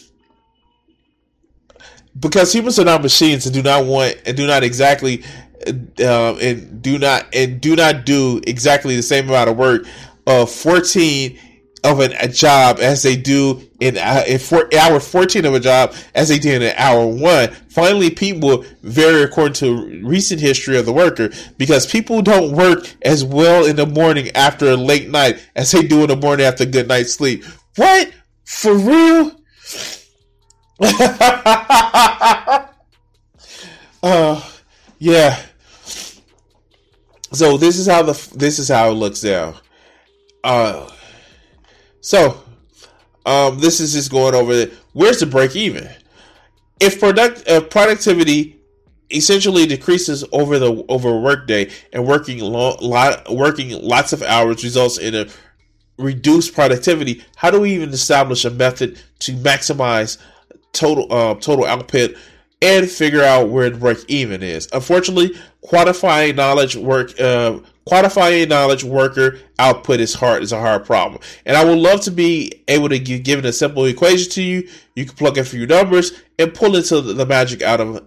because 2.20 2.52
humans 2.52 2.78
are 2.78 2.84
not 2.84 3.02
machines 3.02 3.46
and 3.46 3.54
do 3.54 3.62
not 3.62 3.84
want 3.84 4.16
and 4.26 4.36
do 4.36 4.46
not 4.46 4.62
exactly 4.62 5.24
um, 5.66 6.38
and 6.40 6.82
do 6.82 6.98
not 6.98 7.26
and 7.34 7.60
do 7.60 7.74
not 7.76 8.04
do 8.04 8.40
exactly 8.46 8.96
the 8.96 9.02
same 9.02 9.28
amount 9.28 9.50
of 9.50 9.56
work 9.56 9.86
of 10.26 10.50
14 10.50 11.38
of 11.82 12.00
an, 12.00 12.12
a 12.20 12.28
job 12.28 12.78
as 12.78 13.02
they 13.02 13.16
do 13.16 13.62
in, 13.80 13.96
uh, 13.96 14.22
in 14.26 14.38
four, 14.38 14.68
hour 14.78 15.00
14 15.00 15.44
of 15.46 15.54
a 15.54 15.60
job 15.60 15.94
as 16.14 16.28
they 16.28 16.38
did 16.38 16.62
in 16.62 16.74
hour 16.76 17.06
one. 17.06 17.50
Finally, 17.70 18.10
people 18.10 18.64
vary 18.82 19.22
according 19.22 19.54
to 19.54 20.00
recent 20.04 20.40
history 20.40 20.76
of 20.76 20.84
the 20.84 20.92
worker 20.92 21.30
because 21.56 21.86
people 21.86 22.20
don't 22.20 22.52
work 22.52 22.86
as 23.02 23.24
well 23.24 23.64
in 23.64 23.76
the 23.76 23.86
morning 23.86 24.28
after 24.34 24.70
a 24.70 24.76
late 24.76 25.08
night 25.08 25.40
as 25.56 25.70
they 25.70 25.82
do 25.82 26.02
in 26.02 26.08
the 26.08 26.16
morning 26.16 26.44
after 26.44 26.64
a 26.64 26.66
good 26.66 26.88
night's 26.88 27.14
sleep. 27.14 27.44
What? 27.76 28.12
For 28.44 28.74
real? 28.74 29.32
uh, 34.02 34.42
yeah. 34.98 35.40
So 37.32 37.58
this 37.58 37.78
is 37.78 37.86
how 37.86 38.02
the 38.02 38.28
this 38.34 38.58
is 38.58 38.68
how 38.68 38.90
it 38.90 38.94
looks 38.94 39.22
now. 39.22 39.54
Uh, 40.42 40.88
so 42.00 42.42
um, 43.26 43.58
this 43.58 43.80
is 43.80 43.92
just 43.92 44.10
going 44.10 44.34
over 44.34 44.54
the, 44.54 44.72
where's 44.92 45.20
the 45.20 45.26
break 45.26 45.54
even. 45.54 45.88
If 46.80 46.98
product 46.98 47.42
if 47.46 47.68
productivity 47.68 48.56
essentially 49.10 49.66
decreases 49.66 50.24
over 50.32 50.58
the 50.58 50.82
over 50.88 51.20
workday 51.20 51.70
and 51.92 52.06
working 52.06 52.38
lo- 52.38 52.78
lot 52.80 53.30
working 53.30 53.70
lots 53.82 54.14
of 54.14 54.22
hours 54.22 54.64
results 54.64 54.96
in 54.96 55.14
a 55.14 55.26
reduced 55.98 56.54
productivity, 56.54 57.22
how 57.36 57.50
do 57.50 57.60
we 57.60 57.74
even 57.74 57.90
establish 57.90 58.46
a 58.46 58.50
method 58.50 58.98
to 59.18 59.34
maximize 59.34 60.16
total 60.72 61.12
uh, 61.12 61.34
total 61.34 61.64
output 61.64 62.16
and 62.62 62.90
figure 62.90 63.22
out 63.22 63.48
where 63.48 63.70
the 63.70 63.78
break 63.78 63.98
even 64.08 64.42
is. 64.42 64.68
Unfortunately, 64.72 65.34
quantifying 65.64 66.36
knowledge 66.36 66.76
work 66.76 67.18
uh, 67.20 67.58
quantifying 67.86 68.48
knowledge 68.48 68.84
worker 68.84 69.38
output 69.58 70.00
is 70.00 70.14
hard 70.14 70.42
is 70.42 70.52
a 70.52 70.60
hard 70.60 70.84
problem. 70.84 71.20
And 71.46 71.56
I 71.56 71.64
would 71.64 71.78
love 71.78 72.02
to 72.02 72.10
be 72.10 72.62
able 72.68 72.88
to 72.90 72.98
give 72.98 73.22
given 73.22 73.46
a 73.46 73.52
simple 73.52 73.84
equation 73.86 74.30
to 74.32 74.42
you. 74.42 74.68
You 74.94 75.06
can 75.06 75.16
plug 75.16 75.38
in 75.38 75.42
a 75.42 75.46
few 75.46 75.66
numbers 75.66 76.12
and 76.38 76.54
pull 76.54 76.76
into 76.76 77.00
the, 77.00 77.14
the 77.14 77.26
magic 77.26 77.62
out 77.62 77.80
of 77.80 78.06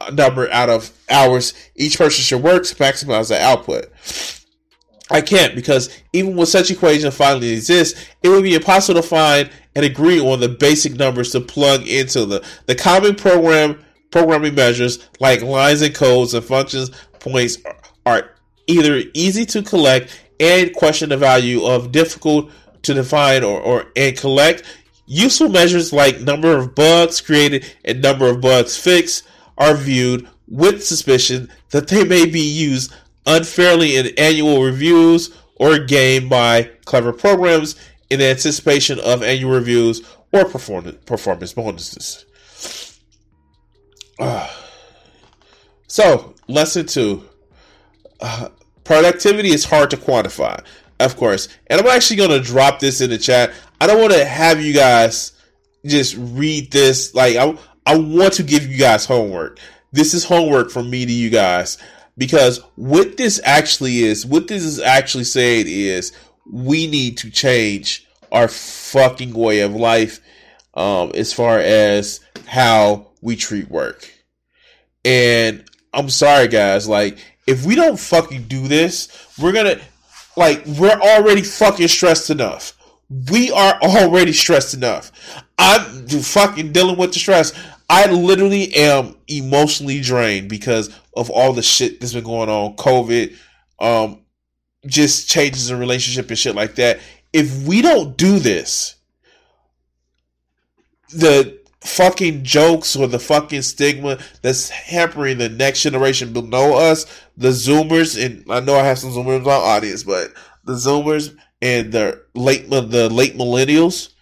uh, 0.00 0.10
number 0.10 0.50
out 0.50 0.68
of 0.68 0.90
hours 1.08 1.54
each 1.76 1.98
person 1.98 2.22
should 2.22 2.42
work 2.42 2.64
to 2.64 2.74
maximize 2.76 3.28
the 3.28 3.40
output. 3.40 3.86
I 5.10 5.20
can't 5.20 5.54
because 5.54 5.96
even 6.12 6.36
with 6.36 6.48
such 6.48 6.70
equation 6.70 7.10
finally 7.10 7.50
exists, 7.50 8.02
it 8.22 8.28
would 8.28 8.42
be 8.42 8.54
impossible 8.54 9.02
to 9.02 9.06
find 9.06 9.50
and 9.74 9.84
agree 9.84 10.20
on 10.20 10.40
the 10.40 10.48
basic 10.48 10.94
numbers 10.94 11.32
to 11.32 11.40
plug 11.40 11.86
into 11.86 12.24
the, 12.24 12.46
the 12.66 12.74
common 12.74 13.14
program 13.14 13.84
programming 14.10 14.54
measures 14.54 15.08
like 15.18 15.42
lines 15.42 15.82
and 15.82 15.94
codes 15.94 16.34
and 16.34 16.44
functions 16.44 16.90
points 17.18 17.58
are 18.06 18.30
either 18.66 19.02
easy 19.12 19.44
to 19.44 19.62
collect 19.62 20.20
and 20.38 20.72
question 20.74 21.08
the 21.08 21.16
value 21.16 21.64
of 21.64 21.90
difficult 21.90 22.50
to 22.82 22.94
define 22.94 23.42
or, 23.42 23.60
or 23.60 23.86
and 23.96 24.16
collect. 24.16 24.62
Useful 25.06 25.48
measures 25.48 25.92
like 25.92 26.20
number 26.20 26.56
of 26.56 26.74
bugs 26.74 27.20
created 27.20 27.66
and 27.84 28.00
number 28.00 28.26
of 28.26 28.40
bugs 28.40 28.76
fixed 28.76 29.26
are 29.58 29.74
viewed 29.74 30.28
with 30.48 30.84
suspicion 30.84 31.50
that 31.70 31.88
they 31.88 32.04
may 32.04 32.26
be 32.26 32.40
used 32.40 32.94
unfairly 33.26 33.96
in 33.96 34.08
annual 34.18 34.62
reviews 34.62 35.34
or 35.56 35.78
gained 35.78 36.28
by 36.28 36.70
clever 36.84 37.12
programs 37.12 37.76
in 38.10 38.20
anticipation 38.20 38.98
of 39.00 39.22
annual 39.22 39.52
reviews 39.52 40.02
or 40.32 40.44
performance 40.44 41.52
bonuses. 41.52 42.24
Uh, 44.18 44.48
so, 45.86 46.34
lesson 46.48 46.86
two 46.86 47.24
uh, 48.20 48.48
productivity 48.84 49.50
is 49.50 49.64
hard 49.64 49.90
to 49.90 49.96
quantify, 49.96 50.64
of 51.00 51.16
course. 51.16 51.48
And 51.68 51.80
I'm 51.80 51.86
actually 51.86 52.16
going 52.16 52.30
to 52.30 52.40
drop 52.40 52.80
this 52.80 53.00
in 53.00 53.10
the 53.10 53.18
chat. 53.18 53.52
I 53.80 53.86
don't 53.86 54.00
want 54.00 54.12
to 54.12 54.24
have 54.24 54.60
you 54.60 54.72
guys 54.72 55.32
just 55.84 56.16
read 56.18 56.70
this. 56.70 57.14
Like, 57.14 57.36
I, 57.36 57.56
I 57.86 57.96
want 57.96 58.34
to 58.34 58.42
give 58.42 58.66
you 58.66 58.78
guys 58.78 59.04
homework. 59.04 59.58
This 59.92 60.14
is 60.14 60.24
homework 60.24 60.70
from 60.70 60.90
me 60.90 61.06
to 61.06 61.12
you 61.12 61.30
guys 61.30 61.78
because 62.16 62.58
what 62.76 63.16
this 63.16 63.40
actually 63.44 64.02
is, 64.02 64.24
what 64.24 64.48
this 64.48 64.62
is 64.62 64.80
actually 64.80 65.24
saying 65.24 65.66
is 65.68 66.12
we 66.50 66.86
need 66.86 67.18
to 67.18 67.30
change 67.30 68.06
our 68.30 68.48
fucking 68.48 69.32
way 69.32 69.60
of 69.60 69.74
life 69.74 70.20
um, 70.74 71.12
as 71.14 71.32
far 71.32 71.58
as 71.58 72.20
how 72.46 73.08
we 73.20 73.36
treat 73.36 73.68
work. 73.70 74.10
And 75.04 75.64
I'm 75.92 76.08
sorry, 76.08 76.48
guys. 76.48 76.88
Like, 76.88 77.18
if 77.46 77.64
we 77.64 77.74
don't 77.74 77.98
fucking 77.98 78.44
do 78.44 78.68
this, 78.68 79.08
we're 79.40 79.52
gonna, 79.52 79.80
like, 80.36 80.64
we're 80.66 80.90
already 80.90 81.42
fucking 81.42 81.88
stressed 81.88 82.30
enough. 82.30 82.72
We 83.30 83.50
are 83.52 83.78
already 83.80 84.32
stressed 84.32 84.74
enough. 84.74 85.12
I'm 85.58 86.08
fucking 86.08 86.72
dealing 86.72 86.96
with 86.96 87.12
the 87.12 87.18
stress. 87.18 87.52
I 87.88 88.10
literally 88.10 88.74
am 88.74 89.16
emotionally 89.28 90.00
drained 90.00 90.48
because 90.48 90.94
of 91.16 91.30
all 91.30 91.52
the 91.52 91.62
shit 91.62 92.00
that's 92.00 92.14
been 92.14 92.24
going 92.24 92.48
on, 92.48 92.76
COVID, 92.76 93.36
um, 93.78 94.20
just 94.86 95.28
changes 95.28 95.70
in 95.70 95.78
relationship 95.78 96.28
and 96.28 96.38
shit 96.38 96.54
like 96.54 96.76
that. 96.76 97.00
If 97.32 97.66
we 97.66 97.82
don't 97.82 98.16
do 98.16 98.38
this, 98.38 98.96
the 101.10 101.58
fucking 101.84 102.42
jokes 102.42 102.96
or 102.96 103.06
the 103.06 103.18
fucking 103.18 103.62
stigma 103.62 104.18
that's 104.42 104.70
hampering 104.70 105.38
the 105.38 105.48
next 105.48 105.82
generation 105.82 106.32
below 106.32 106.76
us, 106.76 107.04
the 107.36 107.48
Zoomers, 107.48 108.22
and 108.22 108.44
I 108.50 108.60
know 108.60 108.76
I 108.76 108.84
have 108.84 108.98
some 108.98 109.10
Zoomers 109.10 109.38
in 109.38 109.42
my 109.44 109.52
audience, 109.52 110.02
but 110.02 110.32
the 110.64 110.72
Zoomers 110.72 111.36
and 111.60 111.92
the 111.92 112.22
late 112.34 112.68
the 112.70 113.08
late 113.10 113.36
millennials, 113.36 114.12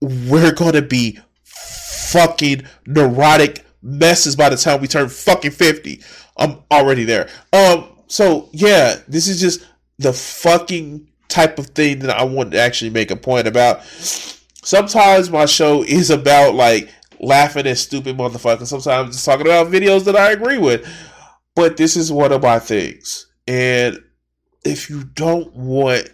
we're 0.00 0.52
gonna 0.52 0.82
be 0.82 1.18
fucking 2.12 2.62
neurotic 2.86 3.64
messes 3.82 4.36
by 4.36 4.48
the 4.48 4.56
time 4.56 4.80
we 4.80 4.88
turn 4.88 5.08
fucking 5.08 5.50
50. 5.50 6.02
I'm 6.36 6.58
already 6.70 7.04
there. 7.04 7.28
Um, 7.52 7.88
so 8.06 8.48
yeah, 8.52 8.96
this 9.08 9.28
is 9.28 9.40
just 9.40 9.66
the 9.98 10.12
fucking 10.12 11.08
type 11.28 11.58
of 11.58 11.66
thing 11.68 12.00
that 12.00 12.10
I 12.10 12.24
want 12.24 12.52
to 12.52 12.60
actually 12.60 12.90
make 12.90 13.10
a 13.10 13.16
point 13.16 13.46
about. 13.46 13.84
Sometimes 13.84 15.30
my 15.30 15.46
show 15.46 15.82
is 15.82 16.10
about 16.10 16.54
like 16.54 16.88
laughing 17.20 17.66
at 17.66 17.78
stupid 17.78 18.16
motherfuckers. 18.16 18.66
Sometimes 18.66 19.14
just 19.14 19.24
talking 19.24 19.46
about 19.46 19.68
videos 19.68 20.04
that 20.04 20.16
I 20.16 20.32
agree 20.32 20.58
with. 20.58 20.88
But 21.54 21.76
this 21.76 21.96
is 21.96 22.12
one 22.12 22.32
of 22.32 22.42
my 22.42 22.58
things. 22.58 23.26
And 23.46 24.02
if 24.64 24.88
you 24.88 25.04
don't 25.04 25.52
want 25.54 26.10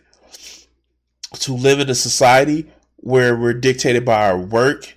to 1.41 1.53
live 1.53 1.81
in 1.81 1.91
a 1.91 1.95
society 1.95 2.71
where 2.97 3.37
we're 3.37 3.53
dictated 3.53 4.05
by 4.05 4.29
our 4.29 4.39
work 4.39 4.97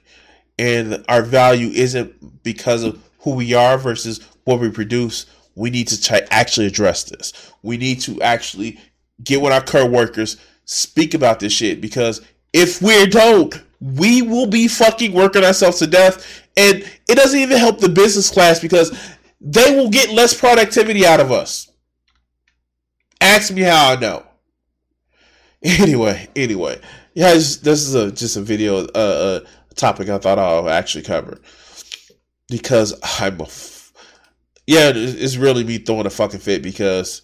and 0.60 1.04
our 1.08 1.22
value 1.22 1.70
isn't 1.70 2.44
because 2.44 2.84
of 2.84 3.02
who 3.20 3.36
we 3.36 3.54
are 3.54 3.78
versus 3.78 4.22
what 4.44 4.60
we 4.60 4.70
produce, 4.70 5.26
we 5.56 5.70
need 5.70 5.88
to 5.90 6.02
try, 6.02 6.22
actually 6.30 6.68
address 6.68 7.04
this. 7.04 7.52
We 7.64 7.78
need 7.78 8.00
to 8.02 8.22
actually 8.22 8.80
get 9.24 9.42
with 9.42 9.52
our 9.52 9.62
current 9.62 9.92
workers, 9.92 10.38
speak 10.66 11.14
about 11.14 11.40
this 11.40 11.54
shit 11.54 11.82
because 11.82 12.22
if 12.54 12.82
we 12.82 13.08
don't, 13.08 13.62
we 13.80 14.22
will 14.22 14.48
be 14.48 14.68
fucking 14.68 15.14
working 15.14 15.44
ourselves 15.44 15.80
to 15.80 15.88
death. 15.88 16.44
And 16.56 16.78
it 17.08 17.16
doesn't 17.16 17.40
even 17.40 17.58
help 17.58 17.80
the 17.80 17.90
business 17.90 18.30
class 18.30 18.60
because 18.60 18.98
they 19.42 19.76
will 19.76 19.90
get 19.90 20.10
less 20.10 20.40
productivity 20.40 21.06
out 21.06 21.20
of 21.20 21.32
us. 21.32 21.72
Ask 23.22 23.54
me 23.54 23.62
how 23.62 23.94
I 23.94 23.96
know. 23.96 24.24
Anyway, 25.64 26.28
anyway, 26.36 26.80
yeah, 27.16 27.34
this 27.34 27.66
is 27.66 27.96
a 27.96 28.12
just 28.12 28.38
a 28.38 28.42
video, 28.42 28.86
uh, 28.86 29.42
a 29.44 29.48
topic 29.78 30.10
I 30.10 30.20
thought 30.20 30.40
I'll 30.40 30.70
actually 30.70 31.04
cover 31.06 31.40
because 32.50 32.94
I'm 33.22 33.40
a, 33.42 33.44
f- 33.46 33.94
yeah, 34.68 34.92
it's 34.96 35.38
really 35.38 35.64
me 35.64 35.80
throwing 35.80 36.06
a 36.08 36.12
fucking 36.12 36.42
fit 36.42 36.64
because 36.64 37.22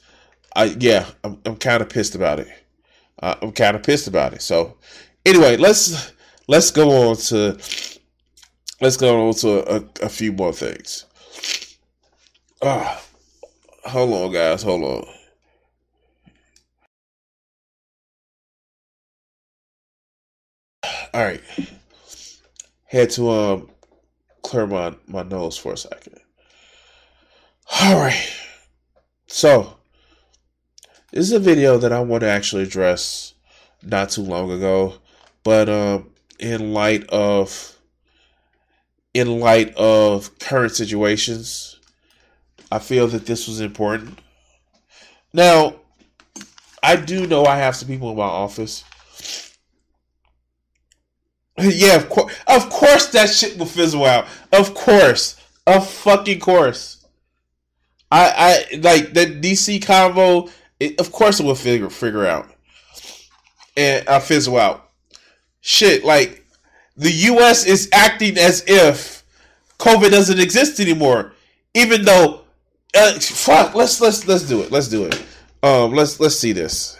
I 0.56 0.66
yeah, 0.80 1.08
I'm, 1.24 1.40
I'm 1.46 1.58
kind 1.58 1.82
of 1.82 1.90
pissed 1.90 2.16
about 2.16 2.40
it. 2.40 2.50
Uh, 3.22 3.36
I'm 3.42 3.52
kind 3.54 3.76
of 3.76 3.84
pissed 3.84 4.08
about 4.08 4.34
it. 4.34 4.42
So 4.42 4.78
anyway, 5.26 5.58
let's 5.58 6.14
let's 6.48 6.72
go 6.72 7.10
on 7.10 7.18
to 7.18 7.58
let's 8.82 8.98
go 8.98 9.28
on 9.28 9.34
to 9.36 9.76
a, 9.78 10.06
a 10.06 10.10
few 10.10 10.34
more 10.34 10.54
things. 10.54 11.06
Ah, 12.64 13.04
hold 13.86 14.14
on, 14.14 14.34
guys, 14.34 14.64
hold 14.64 14.84
on. 14.84 15.06
All 21.14 21.24
right. 21.24 21.42
Had 22.94 23.10
to 23.10 23.28
um 23.32 23.70
clear 24.44 24.68
my, 24.68 24.94
my 25.08 25.24
nose 25.24 25.58
for 25.58 25.74
a 25.74 25.78
second. 25.78 26.20
All 27.82 27.96
right. 27.96 28.32
So, 29.26 29.78
this 31.12 31.26
is 31.26 31.32
a 31.32 31.40
video 31.40 31.80
that 31.80 31.92
I 31.92 32.02
want 32.02 32.22
to 32.22 32.30
actually 32.30 32.62
address 32.62 33.34
not 33.82 34.12
too 34.12 34.22
long 34.22 34.52
ago, 34.52 34.94
but 35.44 35.70
um 35.70 36.12
in 36.38 36.72
light 36.72 37.10
of 37.10 37.80
in 39.16 39.40
light 39.40 39.74
of 39.74 40.38
current 40.38 40.74
situations, 40.74 41.80
I 42.72 42.78
feel 42.78 43.08
that 43.08 43.26
this 43.26 43.48
was 43.48 43.60
important. 43.60 44.20
Now, 45.34 45.78
I 46.84 46.96
do 46.96 47.26
know 47.26 47.44
I 47.46 47.58
have 47.58 47.76
some 47.76 47.88
people 47.88 48.12
in 48.12 48.18
my 48.18 48.24
office 48.24 48.84
yeah, 51.60 51.96
of 51.96 52.10
course. 52.10 52.34
Of 52.48 52.70
course, 52.70 53.08
that 53.08 53.30
shit 53.30 53.58
will 53.58 53.68
fizzle 53.68 54.06
out. 54.06 54.26
Of 54.52 54.74
course, 54.74 55.40
of 55.68 55.88
fucking 55.88 56.40
course. 56.40 57.06
I, 58.12 58.66
I 58.74 58.78
like 58.78 59.14
that 59.14 59.42
DC 59.42 59.80
convo. 59.82 60.52
It, 60.80 61.00
of 61.00 61.12
course, 61.12 61.40
it 61.40 61.46
will 61.46 61.56
figure 61.56 61.90
figure 61.90 62.26
out, 62.26 62.50
and 63.78 64.08
I 64.08 64.14
uh, 64.14 64.20
fizzle 64.20 64.58
out. 64.58 64.90
Shit, 65.62 66.04
like 66.04 66.44
the 66.98 67.12
U.S. 67.12 67.66
is 67.66 67.90
acting 67.94 68.38
as 68.38 68.64
if 68.68 69.24
COVID 69.78 70.12
doesn't 70.12 70.40
exist 70.40 70.80
anymore, 70.80 71.34
even 71.74 72.04
though. 72.04 72.42
Uh, 72.96 73.20
fuck. 73.20 73.74
Let's 73.74 74.00
let's 74.00 74.28
let's 74.28 74.44
do 74.44 74.62
it. 74.62 74.72
Let's 74.72 74.88
do 74.88 75.06
it. 75.06 75.24
Um. 75.64 75.94
Let's 75.94 76.20
let's 76.20 76.36
see 76.36 76.52
this. 76.52 76.98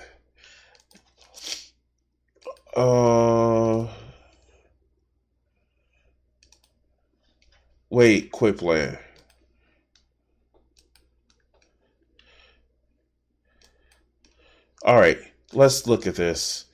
Uh. 2.76 3.88
Wait, 7.94 8.32
quit. 8.32 8.60
All 14.84 15.00
right, 15.00 15.20
let's 15.54 15.86
look 15.86 16.08
at 16.08 16.16
this. 16.16 16.66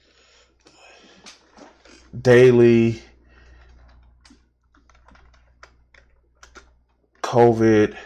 Daily 2.17 3.01
COVID 7.21 7.97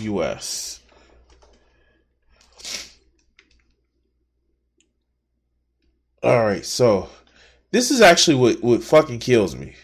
US. 0.00 0.80
All 6.30 6.44
right, 6.44 6.64
so 6.64 7.08
this 7.72 7.90
is 7.90 8.00
actually 8.00 8.36
what 8.36 8.62
what 8.62 8.84
fucking 8.84 9.18
kills 9.18 9.56
me. 9.56 9.74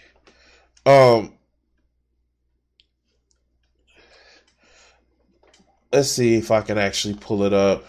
Um 0.86 1.32
Let's 5.92 6.08
see 6.08 6.36
if 6.36 6.52
I 6.52 6.60
can 6.60 6.78
actually 6.78 7.14
pull 7.14 7.42
it 7.42 7.52
up. 7.52 7.84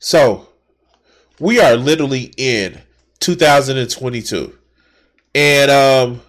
So, 0.00 0.48
we 1.38 1.60
are 1.60 1.76
literally 1.76 2.32
in 2.36 2.80
2022. 3.20 4.58
And 5.36 5.70
um, 5.70 6.20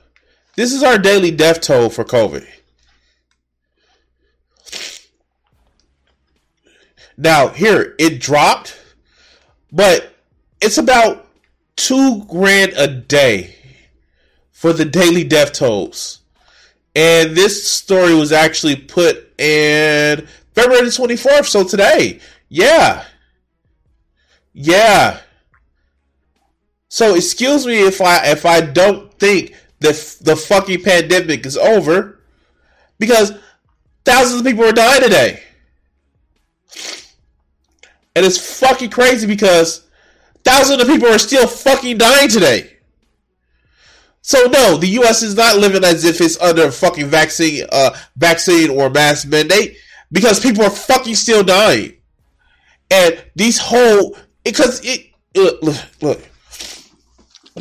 this 0.55 0.73
is 0.73 0.83
our 0.83 0.97
daily 0.97 1.31
death 1.31 1.61
toll 1.61 1.89
for 1.89 2.03
COVID. 2.03 2.47
Now, 7.17 7.49
here, 7.49 7.95
it 7.97 8.19
dropped, 8.19 8.77
but 9.71 10.13
it's 10.61 10.77
about 10.77 11.27
two 11.75 12.25
grand 12.25 12.73
a 12.75 12.87
day 12.87 13.55
for 14.51 14.73
the 14.73 14.85
daily 14.85 15.23
death 15.23 15.53
tolls. 15.53 16.19
And 16.95 17.35
this 17.35 17.67
story 17.67 18.15
was 18.15 18.31
actually 18.31 18.77
put 18.77 19.39
in 19.39 20.27
February 20.53 20.87
24th, 20.87 21.45
so 21.45 21.63
today. 21.63 22.19
Yeah. 22.47 23.03
Yeah. 24.53 25.19
So 26.87 27.15
excuse 27.15 27.65
me 27.65 27.85
if 27.85 27.99
I 27.99 28.27
if 28.27 28.45
I 28.45 28.61
don't 28.61 29.13
think 29.19 29.53
that 29.85 30.17
the 30.21 30.35
fucking 30.35 30.83
pandemic 30.83 31.45
is 31.45 31.57
over, 31.57 32.19
because 32.99 33.31
thousands 34.03 34.41
of 34.41 34.45
people 34.45 34.65
are 34.65 34.71
dying 34.71 35.01
today, 35.01 35.41
and 38.15 38.25
it's 38.25 38.59
fucking 38.59 38.89
crazy 38.89 39.27
because 39.27 39.87
thousands 40.43 40.81
of 40.81 40.87
people 40.87 41.07
are 41.07 41.19
still 41.19 41.47
fucking 41.47 41.97
dying 41.97 42.29
today. 42.29 42.71
So 44.21 44.45
no, 44.47 44.77
the 44.77 44.87
U.S. 44.87 45.21
is 45.21 45.35
not 45.35 45.57
living 45.57 45.83
as 45.83 46.03
if 46.03 46.19
it's 46.19 46.39
under 46.41 46.65
a 46.65 46.71
fucking 46.71 47.07
vaccine, 47.07 47.65
uh, 47.71 47.95
vaccine 48.15 48.71
or 48.71 48.89
mask 48.89 49.27
mandate 49.27 49.77
because 50.11 50.39
people 50.39 50.63
are 50.63 50.69
fucking 50.71 51.15
still 51.15 51.43
dying, 51.43 51.93
and 52.89 53.23
these 53.35 53.59
whole 53.59 54.17
because 54.43 54.83
it, 54.83 55.07
it 55.35 55.61
look, 55.61 55.77
look 56.01 56.29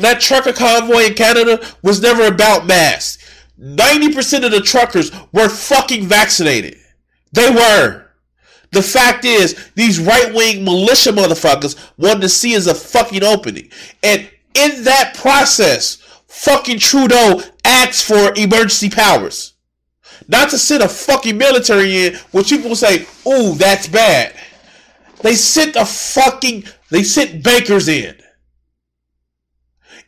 that 0.03 0.19
trucker 0.19 0.53
convoy 0.53 1.05
in 1.05 1.13
Canada 1.13 1.65
was 1.81 2.01
never 2.01 2.27
about 2.27 2.67
masks. 2.67 3.17
90% 3.59 4.45
of 4.45 4.51
the 4.51 4.59
truckers 4.59 5.11
were 5.31 5.47
fucking 5.47 6.05
vaccinated. 6.07 6.77
They 7.31 7.49
were. 7.49 8.05
The 8.71 8.81
fact 8.81 9.23
is, 9.23 9.69
these 9.75 9.99
right 9.99 10.33
wing 10.33 10.65
militia 10.65 11.11
motherfuckers 11.11 11.77
wanted 11.97 12.21
to 12.21 12.29
see 12.29 12.55
as 12.55 12.67
a 12.67 12.75
fucking 12.75 13.23
opening. 13.23 13.69
And 14.03 14.29
in 14.53 14.83
that 14.83 15.15
process, 15.15 15.95
fucking 16.27 16.79
Trudeau 16.79 17.41
asked 17.63 18.05
for 18.05 18.33
emergency 18.35 18.89
powers. 18.89 19.53
Not 20.27 20.49
to 20.49 20.57
send 20.57 20.83
a 20.83 20.89
fucking 20.89 21.37
military 21.37 22.07
in, 22.07 22.15
which 22.31 22.49
people 22.49 22.75
say, 22.75 23.07
ooh, 23.25 23.53
that's 23.55 23.87
bad. 23.87 24.35
They 25.21 25.35
sent 25.35 25.75
a 25.75 25.85
fucking 25.85 26.65
they 26.91 27.03
sent 27.03 27.43
bankers 27.43 27.87
in. 27.87 28.15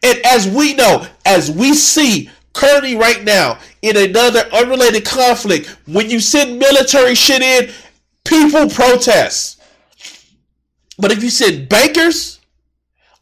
And 0.03 0.19
as 0.25 0.47
we 0.47 0.73
know, 0.73 1.05
as 1.25 1.51
we 1.51 1.73
see 1.73 2.29
currently 2.53 2.95
right 2.95 3.23
now 3.23 3.60
in 3.81 3.97
another 3.97 4.41
unrelated 4.53 5.05
conflict, 5.05 5.75
when 5.86 6.10
you 6.10 6.19
send 6.19 6.60
military 6.60 7.15
shit 7.15 7.41
in, 7.41 7.71
people 8.23 8.69
protest. 8.69 9.62
But 10.97 11.12
if 11.12 11.23
you 11.23 11.29
send 11.29 11.69
bankers, 11.69 12.39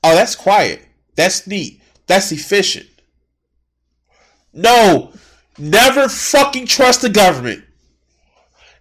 oh, 0.04 0.16
that's 0.16 0.36
quiet. 0.36 0.82
That's 1.16 1.48
neat. 1.48 1.82
That's 2.08 2.32
efficient. 2.32 2.88
No, 4.54 5.12
never 5.58 6.08
fucking 6.08 6.68
trust 6.68 7.02
the 7.02 7.10
government. 7.10 7.64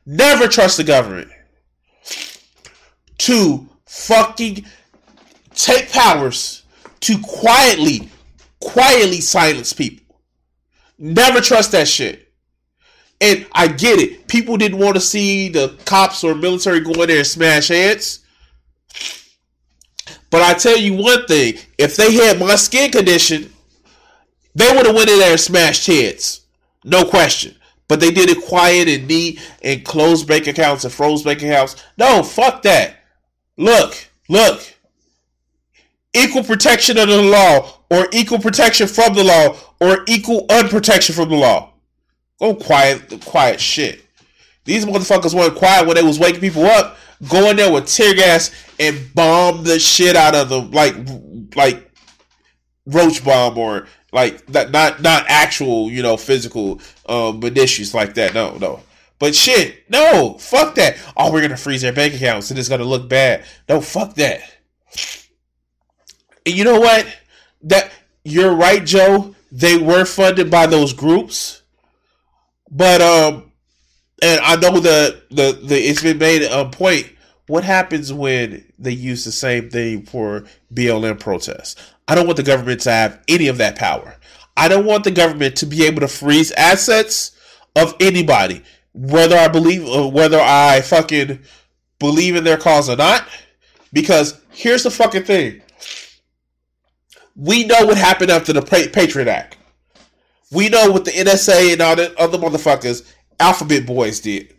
Never 0.07 0.47
trust 0.47 0.77
the 0.77 0.85
government 0.85 1.31
to 3.19 3.69
fucking 3.87 4.65
take 5.55 5.91
powers 5.91 6.64
to 7.05 7.19
quietly, 7.19 8.09
quietly 8.61 9.21
silence 9.21 9.73
people. 9.73 10.17
Never 10.99 11.41
trust 11.41 11.73
that 11.73 11.87
shit. 11.87 12.33
And 13.21 13.47
I 13.53 13.69
get 13.69 14.01
it. 14.01 14.27
People 14.27 14.57
didn't 14.57 14.79
want 14.79 14.95
to 14.97 15.01
see 15.01 15.49
the 15.49 15.79
cops 15.85 16.25
or 16.25 16.35
military 16.35 16.81
go 16.81 16.93
in 17.03 17.09
there 17.09 17.19
and 17.19 17.27
smash 17.27 17.69
heads. 17.69 18.21
But 20.31 20.43
I 20.43 20.55
tell 20.55 20.77
you 20.77 20.95
one 20.95 21.27
thing: 21.27 21.59
if 21.79 21.97
they 21.97 22.15
had 22.15 22.41
my 22.41 22.57
skin 22.57 22.91
condition, 22.91 23.53
they 24.55 24.71
would 24.75 24.87
have 24.87 24.95
went 24.95 25.11
in 25.11 25.19
there 25.19 25.33
and 25.33 25.41
smashed 25.41 25.87
heads, 25.87 26.41
no 26.85 27.05
question. 27.05 27.55
But 27.87 28.01
they 28.01 28.11
did 28.11 28.31
it 28.31 28.45
quiet 28.45 28.89
and 28.89 29.07
neat 29.07 29.41
and 29.63 29.85
closed 29.85 30.27
bank 30.27 30.47
accounts 30.47 30.85
and 30.85 30.93
froze 30.93 31.23
bank 31.23 31.43
accounts. 31.43 31.77
No, 31.99 32.23
fuck 32.23 32.63
that. 32.63 32.97
Look, 33.57 34.09
look. 34.29 34.74
Equal 36.15 36.45
protection 36.45 36.97
under 36.99 37.17
the 37.17 37.23
law, 37.23 37.81
or 37.91 38.09
equal 38.13 38.39
protection 38.39 38.87
from 38.87 39.15
the 39.15 39.25
law, 39.25 39.57
or 39.81 40.05
equal 40.07 40.47
unprotection 40.49 41.15
from 41.15 41.29
the 41.29 41.37
law. 41.37 41.73
Go 42.39 42.55
quiet, 42.55 43.25
quiet 43.25 43.61
shit. 43.61 44.05
These 44.65 44.87
motherfuckers 44.87 45.35
weren't 45.35 45.57
quiet 45.57 45.87
when 45.87 45.97
they 45.97 46.03
was 46.03 46.19
waking 46.19 46.41
people 46.41 46.65
up, 46.65 46.97
going 47.29 47.57
there 47.57 47.73
with 47.73 47.87
tear 47.87 48.15
gas 48.15 48.51
and 48.81 49.13
bomb 49.15 49.65
the 49.65 49.79
shit 49.79 50.17
out 50.17 50.35
of 50.35 50.49
them, 50.49 50.71
like 50.71 50.95
like 51.55 51.91
roach 52.87 53.25
bomb 53.25 53.57
or 53.59 53.87
like 54.13 54.47
that 54.47 54.71
not 54.71 55.03
not 55.03 55.25
actual 55.29 55.91
you 55.91 56.03
know 56.03 56.17
physical 56.17 56.81
um 57.09 57.43
issues 57.43 57.95
like 57.95 58.15
that. 58.15 58.35
No, 58.35 58.57
no. 58.57 58.81
But 59.19 59.35
shit, 59.35 59.89
no, 59.89 60.37
fuck 60.39 60.75
that. 60.75 60.97
Oh, 61.17 61.33
we're 61.33 61.41
gonna 61.41 61.57
freeze 61.57 61.83
their 61.83 61.93
bank 61.93 62.15
accounts 62.15 62.51
and 62.51 62.59
it's 62.59 62.69
gonna 62.69 62.85
look 62.85 63.09
bad. 63.09 63.45
No, 63.69 63.81
fuck 63.81 64.15
that. 64.15 64.43
You 66.45 66.65
know 66.65 66.81
what? 66.81 67.07
That 67.63 67.91
you're 68.25 68.55
right, 68.55 68.85
Joe. 68.85 69.35
They 69.51 69.79
were 69.79 70.05
funded 70.05 70.51
by 70.51 70.67
those 70.67 70.93
groups, 70.93 71.63
but 72.71 73.01
um, 73.01 73.53
and 74.23 74.41
I 74.41 74.57
know 74.57 74.81
the 74.81 75.23
the, 75.31 75.59
the 75.63 75.77
it's 75.77 76.03
been 76.03 76.19
made 76.19 76.43
a 76.43 76.69
point. 76.69 77.11
What 77.47 77.63
happens 77.63 78.13
when 78.13 78.65
they 78.79 78.93
use 78.93 79.25
the 79.25 79.33
same 79.33 79.69
thing 79.69 80.05
for 80.05 80.45
BLM 80.73 81.21
protests? 81.21 81.77
I 82.09 82.15
don't 82.15 82.27
want 82.27 82.39
the 82.39 82.43
government 82.43 82.81
to 82.83 82.91
have 82.91 83.23
any 83.29 83.49
of 83.49 83.59
that 83.59 83.77
power. 83.77 84.17
I 84.57 84.69
don't 84.69 84.87
want 84.87 85.05
the 85.05 85.11
government 85.11 85.57
to 85.57 85.67
be 85.67 85.85
able 85.85 86.01
to 86.01 86.09
freeze 86.09 86.53
assets 86.53 87.33
of 87.77 87.95
anybody, 88.01 88.63
whether 88.93 89.37
I 89.37 89.49
believe, 89.49 89.87
uh, 89.87 90.09
whether 90.09 90.41
I 90.41 90.81
fucking 90.81 91.41
believe 91.99 92.37
in 92.37 92.45
their 92.45 92.57
cause 92.57 92.89
or 92.89 92.97
not. 92.97 93.27
Because 93.93 94.41
here's 94.51 94.83
the 94.83 94.91
fucking 94.91 95.25
thing: 95.25 95.63
we 97.37 97.65
know 97.65 97.87
what 97.87 97.97
happened 97.97 98.31
after 98.31 98.53
the 98.53 98.63
Patriot 98.63 99.29
Act. 99.29 99.57
We 100.53 100.69
know 100.69 100.91
what 100.91 101.05
the 101.05 101.11
NSA 101.11 101.73
and 101.73 101.83
all 101.83 101.97
the 101.97 102.17
other 102.19 102.39
motherfuckers, 102.39 103.11
Alphabet 103.41 103.87
Boys, 103.87 104.21
did. 104.21 104.55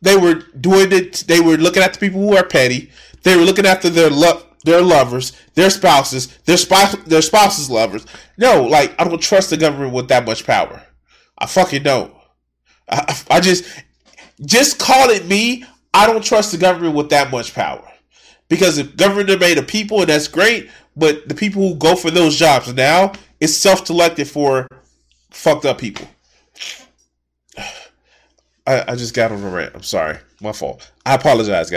They 0.00 0.16
were 0.16 0.34
doing 0.60 0.92
it. 0.92 1.24
They 1.26 1.40
were 1.40 1.56
looking 1.56 1.82
at 1.82 1.94
the 1.94 1.98
people 1.98 2.20
who 2.20 2.36
are 2.36 2.44
petty. 2.44 2.90
They 3.22 3.36
were 3.36 3.44
looking 3.44 3.66
after 3.66 3.90
their 3.90 4.10
lo- 4.10 4.42
their 4.64 4.82
lovers, 4.82 5.32
their 5.54 5.70
spouses, 5.70 6.26
their 6.44 6.56
spouse, 6.56 6.96
their 7.04 7.22
spouses' 7.22 7.70
lovers. 7.70 8.06
No, 8.36 8.64
like 8.64 8.94
I 9.00 9.04
don't 9.04 9.20
trust 9.22 9.50
the 9.50 9.56
government 9.56 9.92
with 9.92 10.08
that 10.08 10.24
much 10.24 10.44
power. 10.44 10.82
I 11.38 11.46
fucking 11.46 11.84
don't. 11.84 12.12
I, 12.88 13.16
I 13.30 13.40
just, 13.40 13.64
just 14.44 14.78
call 14.78 15.10
it 15.10 15.26
me. 15.26 15.64
I 15.94 16.06
don't 16.06 16.24
trust 16.24 16.52
the 16.52 16.58
government 16.58 16.94
with 16.94 17.10
that 17.10 17.30
much 17.30 17.54
power 17.54 17.88
because 18.48 18.76
the 18.76 18.84
government 18.84 19.30
are 19.30 19.38
made 19.38 19.58
of 19.58 19.66
people, 19.66 20.00
and 20.00 20.08
that's 20.08 20.28
great. 20.28 20.68
But 20.98 21.28
the 21.28 21.34
people 21.34 21.62
who 21.62 21.76
go 21.76 21.94
for 21.94 22.10
those 22.10 22.36
jobs 22.36 22.74
now, 22.74 23.12
it's 23.38 23.54
self-selected 23.56 24.28
for 24.28 24.66
fucked 25.30 25.64
up 25.64 25.78
people. 25.78 26.08
I, 28.66 28.84
I 28.88 28.96
just 28.96 29.14
got 29.14 29.30
on 29.30 29.42
a 29.42 29.48
rant. 29.48 29.74
I'm 29.74 29.84
sorry. 29.84 30.18
My 30.42 30.52
fault. 30.52 30.90
I 31.06 31.14
apologize, 31.14 31.70
guys. 31.70 31.76